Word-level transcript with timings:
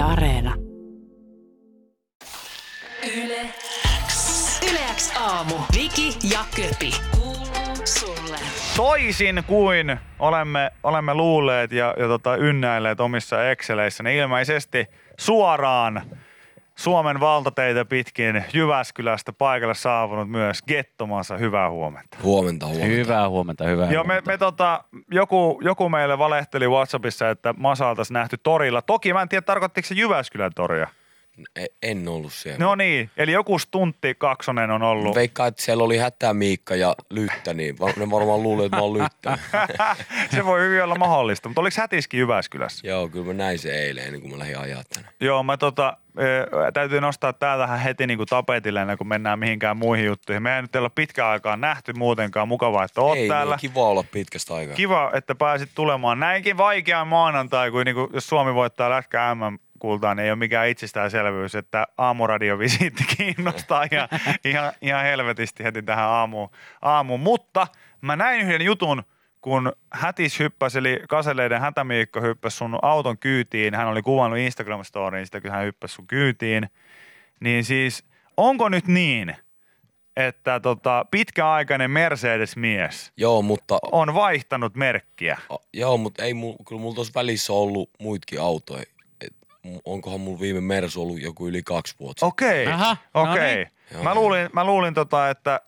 Yle 0.00 0.08
Areena. 0.08 0.54
Yle 3.16 3.54
X. 4.06 4.60
Yle 4.70 4.78
X 4.96 5.16
aamu. 5.16 5.54
Viki 5.76 6.18
ja 6.32 6.38
Köpi. 6.56 6.90
Sulle. 7.84 8.38
Toisin 8.76 9.42
kuin 9.46 10.00
olemme, 10.18 10.70
olemme 10.82 11.14
luulleet 11.14 11.72
ja, 11.72 11.94
ja 11.98 12.06
tota, 12.06 12.36
ynnäilleet 12.36 13.00
omissa 13.00 13.50
Exceleissä, 13.50 14.02
niin 14.02 14.16
ilmeisesti 14.16 14.86
suoraan 15.18 16.02
Suomen 16.80 17.20
valtateitä 17.20 17.84
pitkin 17.84 18.44
Jyväskylästä 18.52 19.32
paikalle 19.32 19.74
saapunut 19.74 20.30
myös 20.30 20.62
Gettomansa. 20.62 21.36
Hyvää 21.36 21.70
huomenta. 21.70 22.16
Huomenta, 22.22 22.66
huomenta. 22.66 22.86
Hyvää 22.86 23.28
huomenta, 23.28 23.64
hyvää 23.64 23.90
Joo, 23.90 24.04
me, 24.04 24.06
huomenta. 24.06 24.30
me 24.30 24.38
tota, 24.38 24.84
joku, 25.10 25.60
joku 25.64 25.88
meille 25.88 26.18
valehteli 26.18 26.68
Whatsappissa, 26.68 27.30
että 27.30 27.54
Masa 27.56 27.88
oltaisiin 27.88 28.14
nähty 28.14 28.36
torilla. 28.42 28.82
Toki 28.82 29.12
mä 29.12 29.22
en 29.22 29.28
tiedä, 29.28 29.42
tarkoittiko 29.42 29.88
se 29.88 29.94
Jyväskylän 29.94 30.52
toria. 30.54 30.88
E- 31.56 31.66
En 31.82 32.08
ollut 32.08 32.32
siellä. 32.32 32.64
No 32.64 32.74
niin, 32.74 33.10
eli 33.16 33.32
joku 33.32 33.58
stuntti 33.58 34.14
kaksonen 34.18 34.70
on 34.70 34.82
ollut. 34.82 35.14
Veikkaan, 35.14 35.48
että 35.48 35.62
siellä 35.62 35.84
oli 35.84 35.98
hätää 35.98 36.34
Miikka 36.34 36.74
ja 36.76 36.94
Lyttä, 37.10 37.54
niin 37.54 37.76
ne 37.96 38.10
varmaan 38.10 38.42
luulee, 38.42 38.66
että 38.66 38.76
mä 38.76 38.82
oon 38.82 38.98
Lyttä. 38.98 39.38
se 40.34 40.44
voi 40.44 40.60
hyvin 40.60 40.84
olla 40.84 40.94
mahdollista, 40.94 41.48
mutta 41.48 41.60
oliko 41.60 41.76
hätiskin 41.80 42.20
Jyväskylässä? 42.20 42.88
Joo, 42.88 43.08
kyllä 43.08 43.26
mä 43.26 43.32
näin 43.32 43.58
se 43.58 43.70
eilen 43.82 44.04
ennen 44.04 44.20
kuin 44.20 44.32
mä 44.32 44.38
lähdin 44.38 44.58
ajaa 44.58 44.82
tänne. 44.94 45.08
Joo, 45.20 45.42
mä 45.42 45.56
tota, 45.56 45.96
e, 46.18 46.70
täytyy 46.72 47.00
nostaa 47.00 47.32
tää 47.32 47.58
tähän 47.58 47.78
heti 47.80 48.06
niin 48.06 48.16
kuin 48.16 48.26
tapetille 48.26 48.80
ennen 48.80 48.98
kuin 48.98 49.08
mennään 49.08 49.38
mihinkään 49.38 49.76
muihin 49.76 50.06
juttuihin. 50.06 50.42
Me 50.42 50.56
ei 50.56 50.62
nyt 50.62 50.76
olla 50.76 50.90
pitkään 50.90 51.28
aikaa 51.28 51.56
nähty 51.56 51.92
muutenkaan. 51.92 52.48
Mukavaa, 52.48 52.84
että 52.84 53.00
oot 53.00 53.18
Ei, 53.18 53.28
täällä. 53.28 53.54
niin, 53.54 53.70
kiva 53.72 53.88
olla 53.88 54.04
pitkästä 54.12 54.54
aikaa. 54.54 54.76
Kiva, 54.76 55.10
että 55.14 55.34
pääsit 55.34 55.70
tulemaan 55.74 56.20
näinkin 56.20 56.56
vaikean 56.56 57.08
maanantai, 57.08 57.70
kuin, 57.70 57.84
niin 57.84 57.94
kuin 57.94 58.08
jos 58.12 58.26
Suomi 58.26 58.54
voittaa 58.54 58.90
lätkä 58.90 59.34
MM 59.34 59.58
kultaa, 59.80 60.14
niin 60.14 60.24
ei 60.24 60.30
ole 60.30 60.38
mikään 60.38 60.68
itsestäänselvyys, 60.68 61.54
että 61.54 61.86
aamuradiovisiitti 61.98 63.04
kiinnostaa 63.16 63.86
ihan, 63.92 64.08
ihan, 64.44 64.72
ihan 64.82 65.04
helvetisti 65.04 65.64
heti 65.64 65.82
tähän 65.82 66.04
aamuun. 66.04 66.50
aamuun. 66.82 67.20
Mutta 67.20 67.66
mä 68.00 68.16
näin 68.16 68.40
yhden 68.40 68.62
jutun, 68.62 69.02
kun 69.40 69.72
Hätis 69.92 70.38
hyppäsi, 70.38 70.78
eli 70.78 71.02
Kaseleiden 71.08 71.60
Hätämiikko 71.60 72.20
hyppäsi 72.20 72.56
sun 72.56 72.78
auton 72.82 73.18
kyytiin. 73.18 73.74
Hän 73.74 73.88
oli 73.88 74.02
kuvannut 74.02 74.38
Instagram-storiin 74.38 75.24
sitä, 75.26 75.40
kun 75.40 75.50
hän 75.50 75.64
hyppäsi 75.64 75.94
sun 75.94 76.06
kyytiin. 76.06 76.70
Niin 77.40 77.64
siis, 77.64 78.04
onko 78.36 78.68
nyt 78.68 78.86
niin, 78.86 79.36
että 80.16 80.60
tota, 80.60 81.06
pitkäaikainen 81.10 81.90
Mercedes-mies 81.90 83.12
Joo, 83.16 83.42
mutta, 83.42 83.78
on 83.92 84.14
vaihtanut 84.14 84.74
merkkiä. 84.74 85.38
a, 85.48 85.56
joo, 85.74 85.96
mutta 85.96 86.22
ei 86.22 86.34
mul, 86.34 86.54
kyllä 86.68 86.80
mulla 86.80 86.94
tuossa 86.94 87.12
välissä 87.14 87.52
ollut 87.52 87.90
muitakin 87.98 88.40
autoja. 88.40 88.84
Onkohan 89.84 90.20
mulla 90.20 90.40
viime 90.40 90.60
Mersu 90.60 91.02
ollut 91.02 91.20
joku 91.20 91.48
yli 91.48 91.62
kaksi 91.62 91.94
vuotta. 92.00 92.26
Okei, 92.26 92.66
Aha, 92.66 92.96
okei. 93.14 93.34
no 93.34 93.54
niin. 93.54 93.68
Joo, 93.92 94.02
Mä 94.02 94.14
luulin, 94.14 94.48
mä 94.52 94.64
luulin 94.64 94.94
tota, 94.94 95.30
että 95.30 95.60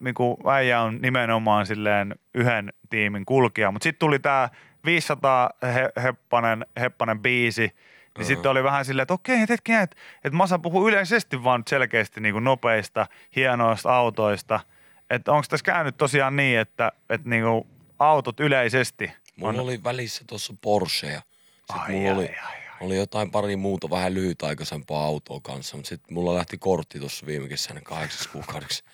niinku 0.00 0.38
äijä 0.50 0.80
on 0.80 0.98
nimenomaan 1.02 1.66
silleen 1.66 2.14
yhden 2.34 2.72
tiimin 2.90 3.24
kulkija, 3.24 3.70
mutta 3.70 3.82
sitten 3.82 3.98
tuli 3.98 4.18
tää 4.18 4.48
500 4.84 5.50
he, 5.74 5.90
heppanen, 6.02 6.66
heppanen 6.80 7.20
biisi, 7.20 7.72
niin 8.18 8.26
sitten 8.26 8.50
oli 8.50 8.64
vähän 8.64 8.84
silleen, 8.84 9.02
että 9.02 9.14
okei, 9.14 9.42
et 9.42 9.48
hetken, 9.50 9.80
että 9.80 9.96
et 10.24 10.32
Masa 10.32 10.58
puhuu 10.58 10.88
yleisesti 10.88 11.44
vaan 11.44 11.62
selkeästi 11.68 12.20
niinku 12.20 12.40
nopeista, 12.40 13.06
hienoista 13.36 13.96
autoista. 13.96 14.60
Että 15.10 15.32
onko 15.32 15.44
tässä 15.48 15.64
käynyt 15.64 15.96
tosiaan 15.96 16.36
niin, 16.36 16.58
että 16.58 16.92
et 17.10 17.24
niinku 17.24 17.66
autot 17.98 18.40
yleisesti 18.40 19.12
Mulla 19.36 19.62
oli 19.62 19.84
välissä 19.84 20.24
tuossa 20.26 20.54
Porsche 20.60 21.06
ja 21.06 21.20
sit 21.72 21.80
Ai, 21.82 21.92
mulla 21.92 22.10
ai, 22.10 22.16
oli, 22.16 22.26
ai, 22.28 22.34
ai. 22.44 22.59
Oli 22.80 22.96
jotain 22.96 23.30
pari 23.30 23.56
muuta 23.56 23.90
vähän 23.90 24.14
lyhytaikaisempaa 24.14 25.04
autoa 25.04 25.40
kanssa, 25.42 25.76
mutta 25.76 25.88
sitten 25.88 26.14
mulla 26.14 26.34
lähti 26.34 26.58
kortti 26.58 27.00
tuossa 27.00 27.26
viime 27.26 27.48
kesänä 27.48 27.80
kahdeksas 27.80 28.26
kuukaudeksi. 28.26 28.84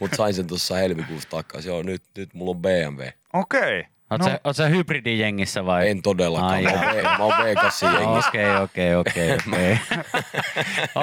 Mutta 0.00 0.16
sain 0.16 0.34
sen 0.34 0.46
tuossa 0.46 0.74
helmikuussa 0.74 1.28
takaisin. 1.28 1.68
Joo, 1.70 1.82
nyt, 1.82 2.02
nyt 2.16 2.34
mulla 2.34 2.50
on 2.50 2.62
BMW. 2.62 3.02
Okei. 3.32 3.84
Oot, 4.10 4.20
No, 4.20 4.26
sä, 4.26 4.40
oot 4.44 4.56
sä 4.56 4.66
hybridijengissä 4.68 5.66
vai? 5.66 5.88
En 5.90 6.02
todellakaan. 6.02 6.52
Ai 6.52 6.62
mä 6.62 6.70
oon, 6.70 7.02
mä 7.04 7.16
oon 7.24 7.32
V8 7.32 8.00
jengissä. 8.00 8.28
Okei, 8.28 8.56
okei, 8.56 8.94
okei, 8.94 9.32
okei. 9.36 9.78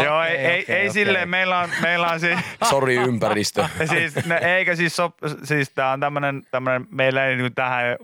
Joo, 0.04 0.24
ei, 0.24 0.36
ei, 0.38 0.62
Okei, 0.62 0.76
ei 0.76 0.88
okei. 0.88 0.90
silleen, 0.94 1.30
meillä 1.30 1.60
on, 1.60 1.70
meillä 1.82 2.08
on 2.08 2.20
siis, 2.20 2.40
Sori 2.70 2.96
ympäristö. 2.96 3.68
siis 3.90 4.26
ne, 4.26 4.38
eikä 4.38 4.76
siis, 4.76 4.96
sop, 4.96 5.14
siis 5.44 5.70
tää 5.70 5.92
on 5.92 6.00
tämmönen, 6.00 6.42
tämmönen 6.52 6.88
meillä 6.92 7.26
ei 7.26 7.36
niin 7.36 7.56
tähän 7.56 7.98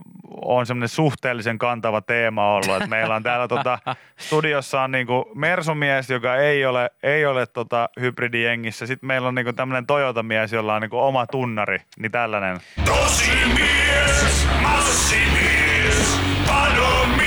on 0.45 0.65
semmoinen 0.65 0.89
suhteellisen 0.89 1.57
kantava 1.57 2.01
teema 2.01 2.53
ollut, 2.53 2.75
että 2.75 2.87
meillä 2.87 3.15
on 3.15 3.23
täällä 3.23 3.47
tota, 3.47 3.79
studiossa 4.27 4.81
on 4.81 4.91
niinku 4.91 5.31
Mersumies, 5.35 6.09
joka 6.09 6.35
ei 6.35 6.65
ole, 6.65 6.89
ei 7.03 7.25
ole 7.25 7.45
tota 7.45 7.89
hybridijengissä. 7.99 8.85
Sitten 8.85 9.07
meillä 9.07 9.27
on 9.27 9.35
niinku 9.35 9.53
tämmöinen 9.53 9.85
Toyota-mies, 9.85 10.53
jolla 10.53 10.75
on 10.75 10.81
niinku 10.81 10.99
oma 10.99 11.27
tunnari, 11.27 11.77
niin 11.99 12.11
tällainen. 12.11 12.59
Tosi 12.85 13.31
mies, 13.53 14.47
massimies, 14.61 16.19
panomies, 16.47 17.20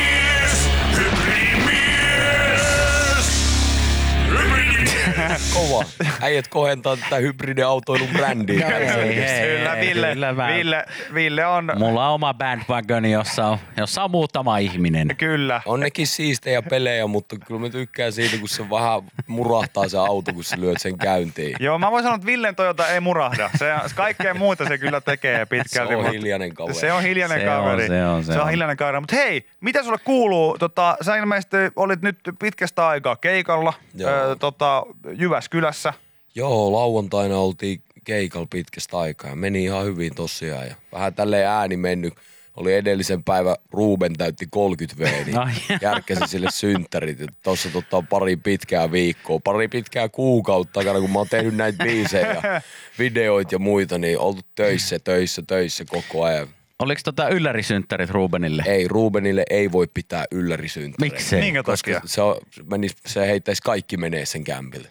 Kova. 5.55 5.85
Äijät 6.21 6.49
kohentaa 6.49 6.97
tätä 6.97 7.17
hybridiautoilun 7.17 8.09
brändiä. 8.09 8.67
Hei, 8.67 8.87
hei, 8.87 9.57
kyllä, 9.59 9.75
hei, 9.75 9.87
Ville, 9.89 10.13
kyllä 10.13 10.33
mä- 10.33 10.47
Ville, 10.49 10.85
Ville 11.15 11.47
on, 11.47 11.73
Mulla 11.77 12.09
on 12.09 12.15
oma 12.15 12.35
bandwagoni, 12.35 13.13
jossa 13.13 13.47
on, 13.47 13.59
jossa 13.77 14.05
on 14.05 14.11
muutama 14.11 14.59
ihminen. 14.59 15.17
kyllä. 15.17 15.61
On 15.67 15.81
nekin 15.81 16.07
siistejä 16.07 16.63
pelejä, 16.63 17.07
mutta 17.07 17.37
kyllä 17.47 17.61
mä 17.61 17.69
tykkään 17.69 18.13
siitä, 18.13 18.37
kun 18.39 18.49
se 18.49 18.71
vähän 18.71 19.03
murahtaa 19.27 19.89
se 19.89 19.99
auto, 19.99 20.33
kun 20.33 20.45
sä 20.45 20.57
lyöt 20.61 20.79
sen 20.81 20.99
käyntiin. 20.99 21.57
Joo, 21.61 21.79
mä 21.79 21.91
voin 21.91 22.03
sanoa, 22.03 22.15
että 22.17 22.27
Villen 22.27 22.57
Toyota 22.57 22.89
ei 22.89 23.01
murahda. 23.01 23.51
Se, 23.59 23.73
kaikkea 23.95 24.35
muuta 24.35 24.65
se 24.69 24.79
kyllä 24.79 25.01
tekee 25.01 25.39
Se 25.39 25.47
pitkälti. 25.47 25.95
on 25.95 26.01
mutta- 26.01 26.13
hiljainen 26.13 26.55
kaveri. 26.55 26.75
Se 26.75 26.93
on 26.93 27.03
hiljainen 27.03 27.41
Se 27.41 27.51
on, 27.51 27.65
kaveri. 27.65 27.87
se 27.87 28.07
on, 28.07 28.25
se 28.25 28.33
se 28.33 28.39
on 28.39 28.45
on. 28.45 28.51
hiljainen 28.51 28.77
kaveri. 28.77 29.01
Mutta 29.01 29.17
hei, 29.17 29.47
mitä 29.61 29.83
sulle 29.83 29.99
kuuluu? 30.05 30.57
Tota, 30.59 30.97
sä 31.03 31.17
ilmeisesti 31.17 31.57
olit 31.77 32.03
nyt 32.03 32.19
pitkästä 32.39 32.89
aikaa 32.89 33.17
keikalla 33.17 33.73
Joo. 33.95 34.11
ö, 34.11 34.37
tota, 34.37 34.83
Jyväskylässä. 35.25 35.93
Joo, 36.35 36.73
lauantaina 36.73 37.39
oltiin 37.39 37.83
keikalla 38.05 38.47
pitkästä 38.51 38.99
aikaa 38.99 39.31
ja 39.31 39.37
meni 39.37 39.65
ihan 39.65 39.85
hyvin 39.85 40.15
tosiaan. 40.15 40.67
Ja 40.67 40.75
vähän 40.93 41.15
tälleen 41.15 41.49
ääni 41.49 41.77
mennyt. 41.77 42.15
Oli 42.57 42.75
edellisen 42.75 43.25
päivän 43.25 43.57
Ruben 43.73 44.13
täytti 44.13 44.47
30 44.51 45.05
V, 45.05 45.05
niin 45.27 45.39
Ai. 45.39 45.53
järkkäsin 45.81 46.29
sille 46.29 46.49
synttärit. 46.51 47.21
Ja 47.21 47.27
Tossa 47.43 47.71
tota, 47.71 48.03
pari 48.11 48.37
pitkää 48.37 48.93
viikkoa, 48.93 49.41
pari 49.45 49.69
pitkää 49.69 50.09
kuukautta 50.09 50.73
takana, 50.73 51.01
kun 51.01 51.11
mä 51.11 51.19
oon 51.19 51.29
tehnyt 51.31 51.57
näitä 51.57 51.85
biisejä 51.85 52.33
ja 52.33 52.43
videoita 52.99 53.55
ja 53.55 53.59
muita, 53.59 53.99
niin 53.99 54.19
oltu 54.19 54.41
töissä, 54.55 54.99
töissä, 54.99 55.43
töissä 55.47 55.85
koko 55.85 56.25
ajan. 56.25 56.49
Oliko 56.79 57.01
tota 57.05 57.29
yllärisynttärit 57.29 58.11
Rubenille? 58.11 58.63
Ei, 58.67 58.89
Rubenille 58.89 59.45
ei 59.51 59.73
voi 59.73 59.87
pitää 59.95 60.25
yllärisynttäreitä. 60.31 61.15
Miksei? 61.17 61.41
Minkä 61.41 61.63
Koska 61.63 61.93
takia? 61.93 62.09
se, 62.09 62.23
on, 62.23 62.37
menis, 62.71 62.97
se 63.07 63.27
heittäisi 63.27 63.63
kaikki 63.63 63.97
menee 63.97 64.27
sen 64.27 64.45
kämpille. 64.45 64.89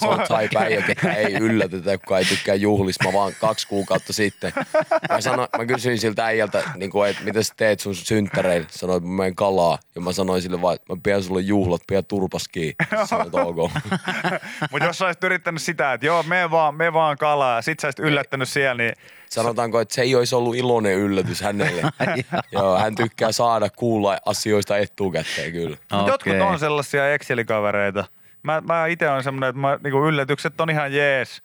se 0.00 0.06
on 0.06 0.26
sai 0.26 0.48
päijä, 0.54 0.82
ketä 0.82 1.12
ei 1.12 1.34
yllätetä, 1.34 1.98
kuka 1.98 2.18
ei 2.18 2.24
tykkää 2.24 2.54
juhlista. 2.54 3.04
Mä 3.04 3.12
vaan 3.12 3.32
kaksi 3.40 3.68
kuukautta 3.68 4.12
sitten. 4.12 4.52
Mä, 5.10 5.20
sanoin, 5.20 5.48
mä 5.58 5.66
kysyin 5.66 5.98
siltä 5.98 6.26
äijältä, 6.26 6.62
niin 6.76 6.90
kuin, 6.90 7.10
että 7.10 7.24
mitä 7.24 7.42
sä 7.42 7.54
teet 7.56 7.80
sun 7.80 7.94
synttäreillä. 7.94 8.66
Sanoin, 8.70 8.96
että 8.96 9.08
mä 9.08 9.16
menen 9.16 9.34
kalaa. 9.34 9.78
Ja 9.94 10.00
mä 10.00 10.12
sanoin 10.12 10.42
sille 10.42 10.62
vaan, 10.62 10.74
että 10.74 10.92
mä 10.92 11.00
pidän 11.02 11.22
sulle 11.22 11.40
juhlat, 11.40 11.82
pidän 11.88 12.04
turpas 12.04 12.48
kiinni. 12.48 12.74
Sanoin, 13.04 13.26
että 13.26 13.40
ok. 13.40 13.70
Mutta 14.70 14.86
jos 14.86 14.98
sä 14.98 15.06
olisit 15.06 15.24
yrittänyt 15.24 15.62
sitä, 15.62 15.92
että 15.92 16.06
joo, 16.06 16.22
me 16.22 16.50
vaan, 16.50 16.74
me 16.74 16.92
vaan 16.92 17.18
kalaa, 17.18 17.56
ja 17.56 17.62
sit 17.62 17.80
sä 17.80 17.86
olisit 17.86 18.04
yllättänyt 18.04 18.48
siellä, 18.48 18.74
niin 18.82 18.92
Sanotaanko, 19.32 19.80
että 19.80 19.94
se 19.94 20.02
ei 20.02 20.14
olisi 20.14 20.34
ollut 20.34 20.56
iloinen 20.56 20.94
yllätys 20.94 21.40
hänelle. 21.40 21.82
Joo, 22.52 22.78
hän 22.78 22.94
tykkää 22.94 23.32
saada 23.32 23.70
kuulla 23.70 24.18
asioista 24.26 24.78
etukäteen 24.78 25.52
kyllä. 25.52 25.76
Mut 25.92 26.06
jotkut 26.06 26.32
Okei. 26.32 26.40
on 26.40 26.58
sellaisia 26.58 27.14
Excel-kavereita. 27.14 28.04
Mä, 28.42 28.60
mä 28.60 28.86
itse 28.86 29.08
on 29.08 29.22
semmoinen, 29.22 29.48
että 29.48 29.60
mä, 29.60 29.78
niinku 29.82 30.06
yllätykset 30.06 30.60
on 30.60 30.70
ihan 30.70 30.92
jees. 30.92 31.42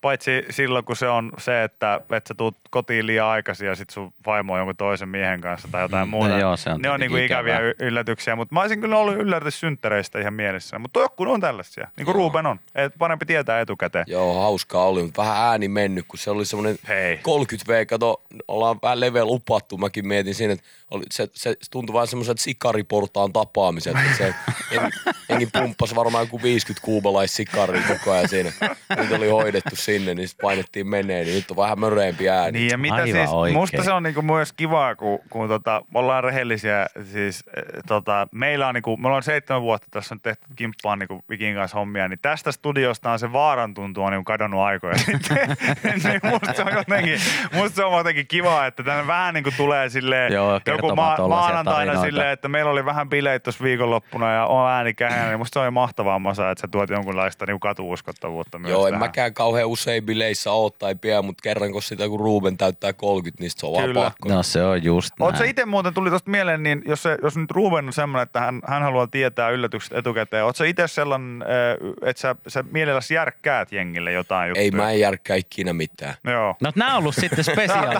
Paitsi 0.00 0.30
silloin, 0.50 0.84
kun 0.84 0.96
se 0.96 1.08
on 1.08 1.32
se, 1.38 1.64
että, 1.64 2.00
että 2.10 2.28
sä 2.28 2.34
tuut 2.34 2.56
kotiin 2.70 3.06
liian 3.06 3.26
aikaisin 3.26 3.66
ja 3.68 3.74
sit 3.74 3.90
sun 3.90 4.12
vaimo 4.26 4.52
on 4.52 4.58
jonkun 4.58 4.76
toisen 4.76 5.08
miehen 5.08 5.40
kanssa 5.40 5.68
tai 5.72 5.82
jotain 5.82 6.08
Mm, 6.08 6.10
muuta. 6.10 6.28
no 6.28 6.38
joo, 6.38 6.56
se 6.56 6.70
on 6.70 6.80
ne 6.82 6.90
on 6.90 7.00
niinku 7.00 7.16
ikäviä 7.16 7.54
ikävää. 7.56 7.72
yllätyksiä, 7.80 8.36
mutta 8.36 8.54
mä 8.54 8.60
olisin 8.60 8.80
kyllä 8.80 8.98
ollut 8.98 9.14
yllätys 9.14 9.60
synttäreistä 9.60 10.20
ihan 10.20 10.34
mielessä. 10.34 10.78
Mutta 10.78 11.00
jotkut 11.00 11.28
on 11.28 11.40
tällaisia, 11.40 11.88
niin 11.96 12.04
kuin 12.04 12.14
Ruben 12.14 12.46
on. 12.46 12.60
Et 12.74 12.92
parempi 12.98 13.26
tietää 13.26 13.60
etukäteen. 13.60 14.04
Joo, 14.08 14.40
hauskaa 14.40 14.84
oli, 14.84 15.02
mutta 15.02 15.22
vähän 15.22 15.46
ääni 15.50 15.68
mennyt, 15.68 16.04
kun 16.08 16.18
se 16.18 16.30
oli 16.30 16.44
semmoinen 16.44 16.76
Hei. 16.88 17.18
30 17.22 17.72
V, 17.72 17.86
kato, 17.86 18.22
ollaan 18.48 18.76
vähän 18.82 19.00
level 19.00 19.26
upattu. 19.28 19.76
Mäkin 19.78 20.08
mietin 20.08 20.34
siinä, 20.34 20.52
että 20.52 20.64
oli, 20.90 21.04
se, 21.10 21.28
se, 21.32 21.54
tuntui 21.70 21.94
vähän 21.94 22.06
semmoiselta 22.06 22.42
sikariportaan 22.42 23.32
tapaamiselta. 23.32 24.00
Se 24.18 24.34
jengi 25.28 25.46
pumppasi 25.52 25.96
varmaan 25.96 26.24
joku 26.24 26.42
50 26.42 26.84
kuubalaissikari 26.84 27.80
koko 27.88 28.12
ajan 28.12 28.28
siinä. 28.28 28.52
Nyt 28.96 29.12
oli 29.12 29.28
hoidettu 29.28 29.76
sinne, 29.76 30.14
niin 30.14 30.28
sit 30.28 30.38
painettiin 30.42 30.88
menee, 30.88 31.24
niin 31.24 31.34
nyt 31.36 31.50
on 31.50 31.56
vähän 31.56 31.80
möreempi 31.80 32.28
ääni. 32.28 32.58
Niin 32.58 32.70
ja 32.70 32.78
mitä 32.78 32.94
Aivan 32.94 33.08
siis, 33.12 33.30
oikein. 33.30 33.58
musta 33.58 33.82
se 33.82 33.92
on 33.92 34.02
niinku 34.02 34.22
myös 34.22 34.52
kivaa, 34.52 34.96
kun, 34.96 35.18
kun 35.30 35.48
tota, 35.48 35.82
me 35.94 35.98
ollaan 35.98 36.24
rehellisiä, 36.24 36.86
siis 37.12 37.44
eh, 37.56 37.62
tota, 37.86 38.28
meillä 38.32 38.68
on 38.68 38.74
niinku, 38.74 38.96
me 38.96 39.06
ollaan 39.06 39.22
seitsemän 39.22 39.62
vuotta 39.62 39.86
tässä 39.90 40.14
on 40.14 40.20
tehty 40.20 40.46
kimppaan 40.56 40.98
niinku 40.98 41.24
Vikin 41.30 41.54
kanssa 41.54 41.78
hommia, 41.78 42.08
niin 42.08 42.18
tästä 42.22 42.52
studiosta 42.52 43.10
on 43.10 43.18
se 43.18 43.32
vaaran 43.32 43.74
tuntu 43.74 44.02
on 44.02 44.12
niinku 44.12 44.24
kadonnut 44.24 44.60
aikoja 44.60 44.98
sitten. 44.98 45.56
niin 46.04 46.20
musta 46.22 46.52
se 46.52 46.62
on 46.62 46.72
jotenkin, 46.74 47.20
musta 47.52 47.76
se 47.76 47.84
on 47.84 47.98
jotenkin 47.98 48.26
kivaa, 48.26 48.66
että 48.66 48.82
tänne 48.82 49.06
vähän 49.06 49.34
niinku 49.34 49.50
tulee 49.56 49.88
silleen, 49.88 50.32
Joo, 50.32 50.60
joku 50.66 50.94
ma- 50.94 51.28
maanantaina 51.28 52.00
silleen, 52.00 52.28
että 52.28 52.48
meillä 52.48 52.70
oli 52.70 52.84
vähän 52.84 53.08
bileitä 53.08 53.42
tuossa 53.44 53.64
viikonloppuna 53.64 54.32
ja 54.32 54.46
on 54.46 54.70
ääni 54.70 54.94
niin 55.26 55.38
musta 55.38 55.60
se 55.60 55.66
on 55.66 55.72
mahtavaa 55.72 56.18
masa, 56.18 56.50
että 56.50 56.60
sä 56.60 56.68
tuot 56.68 56.90
jonkunlaista 56.90 57.46
niinku 57.46 57.58
katuuskottavuutta 57.58 58.58
myös 58.58 58.70
Joo, 58.70 58.86
en 58.86 58.92
tähän. 58.92 59.00
mäkään 59.06 59.34
kauhean 59.34 59.66
usein 59.68 60.04
bileissä 60.04 60.52
oo 60.52 60.70
tai 60.70 60.94
pian, 60.94 61.24
mutta 61.24 61.42
kerran 61.42 61.72
kun 61.72 61.82
sitä 61.82 62.08
kun 62.08 62.20
Ruben 62.20 62.56
täyttää 62.56 62.92
30, 62.92 63.42
niin 63.42 63.50
se 63.50 63.66
on 63.66 63.82
Kyllä. 63.82 64.00
vaan 64.00 64.12
pakko. 64.12 64.28
No 64.28 64.42
se 64.42 64.64
on 64.64 64.84
just 64.84 65.10
näin. 65.20 65.44
itse 65.44 65.64
muuten, 65.64 65.94
tuli 65.94 66.10
tuosta 66.10 66.30
mieleen, 66.30 66.62
niin 66.62 66.82
jos, 66.86 67.02
se, 67.02 67.18
jos 67.22 67.36
nyt 67.36 67.50
Ruben 67.50 67.86
on 67.86 67.92
semmoinen, 67.92 68.22
että 68.22 68.40
hän, 68.40 68.60
hän 68.66 68.82
haluaa 68.82 69.06
tietää 69.06 69.50
yllätykset 69.50 69.92
etukäteen, 69.98 70.44
oletko 70.44 70.64
itse 70.64 70.88
sellainen, 70.88 71.42
äh, 71.42 72.08
että 72.08 72.20
sä, 72.20 72.34
sä 72.48 72.64
mielelläsi 72.70 73.14
järkkäät 73.14 73.72
jengille 73.72 74.12
jotain 74.12 74.48
juttuja? 74.48 74.64
Ei 74.64 74.70
mä 74.70 74.90
en 74.90 75.00
järkkää 75.00 75.36
ikinä 75.36 75.72
mitään. 75.72 76.14
Joo. 76.24 76.56
No 76.60 76.72
nää 76.74 76.90
on 76.92 76.98
ollut 76.98 77.14
sitten 77.14 77.44
spesiaalit 77.52 77.98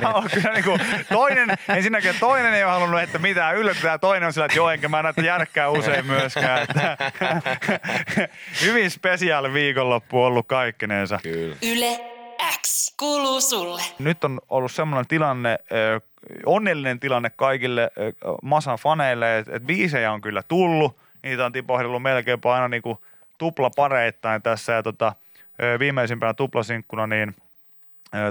tää 0.00 0.12
on- 0.14 0.30
kyllä 0.34 0.52
niinku, 0.52 0.78
toinen, 1.12 1.48
ensinnäkin 1.68 2.14
toinen 2.20 2.54
ei 2.54 2.64
ole 2.64 2.72
halunnut, 2.72 3.00
että 3.00 3.18
mitään 3.18 3.56
yllätetään, 3.56 3.92
ja 3.92 3.98
toinen 3.98 4.26
on 4.26 4.32
sillä, 4.32 4.44
että 4.46 4.58
joo, 4.58 4.70
enkä 4.70 4.88
mä 4.88 5.02
näitä 5.02 5.22
järkkää 5.22 5.70
usein 5.70 6.06
myöskään. 6.06 6.59
Että, 6.62 6.96
hyvin 8.64 8.90
spesiaali 8.90 9.52
viikonloppu 9.52 10.22
ollut 10.22 10.46
kaikkinensa. 10.46 11.18
Kyllä. 11.22 11.56
Yle 11.62 12.00
X 12.62 12.94
kuuluu 12.96 13.40
sulle. 13.40 13.82
Nyt 13.98 14.24
on 14.24 14.40
ollut 14.48 14.72
semmoinen 14.72 15.06
tilanne, 15.06 15.58
onnellinen 16.46 17.00
tilanne 17.00 17.30
kaikille 17.30 17.90
Masan 18.42 18.78
faneille, 18.78 19.38
että 19.38 19.56
et 19.56 19.62
biisejä 19.66 20.12
on 20.12 20.20
kyllä 20.20 20.42
tullut. 20.42 20.96
Niitä 21.22 21.46
on 21.46 21.52
tipohdellut 21.52 22.02
melkeinpä 22.02 22.52
aina 22.52 22.68
niinku 22.68 23.04
tuplapareittain 23.38 24.42
tässä. 24.42 24.72
Ja 24.72 24.82
tota, 24.82 25.12
viimeisimpänä 25.78 26.34
tuplasinkkuna 26.34 27.06
niin 27.06 27.34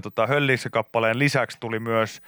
tota, 0.04 0.28
Höllikse-kappaleen 0.28 1.20
lisäksi 1.20 1.58
tuli 1.60 1.80
myös 1.80 2.22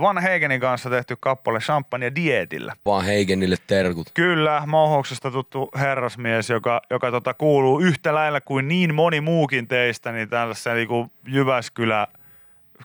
Van 0.00 0.18
Hegenin 0.18 0.60
kanssa 0.60 0.90
tehty 0.90 1.16
kappale 1.20 1.58
Champagne 1.58 2.12
Dietillä. 2.14 2.74
Vaan 2.86 3.04
Heikenille 3.04 3.56
terkut. 3.66 4.10
Kyllä, 4.14 4.62
Mohouksesta 4.66 5.30
tuttu 5.30 5.70
herrasmies, 5.78 6.50
joka, 6.50 6.82
joka 6.90 7.10
tota, 7.10 7.34
kuuluu 7.34 7.80
yhtä 7.80 8.14
lailla 8.14 8.40
kuin 8.40 8.68
niin 8.68 8.94
moni 8.94 9.20
muukin 9.20 9.68
teistä, 9.68 10.12
niin 10.12 10.28
tällaiseen 10.28 10.76
niin 10.76 11.10
Jyväskylä 11.26 12.06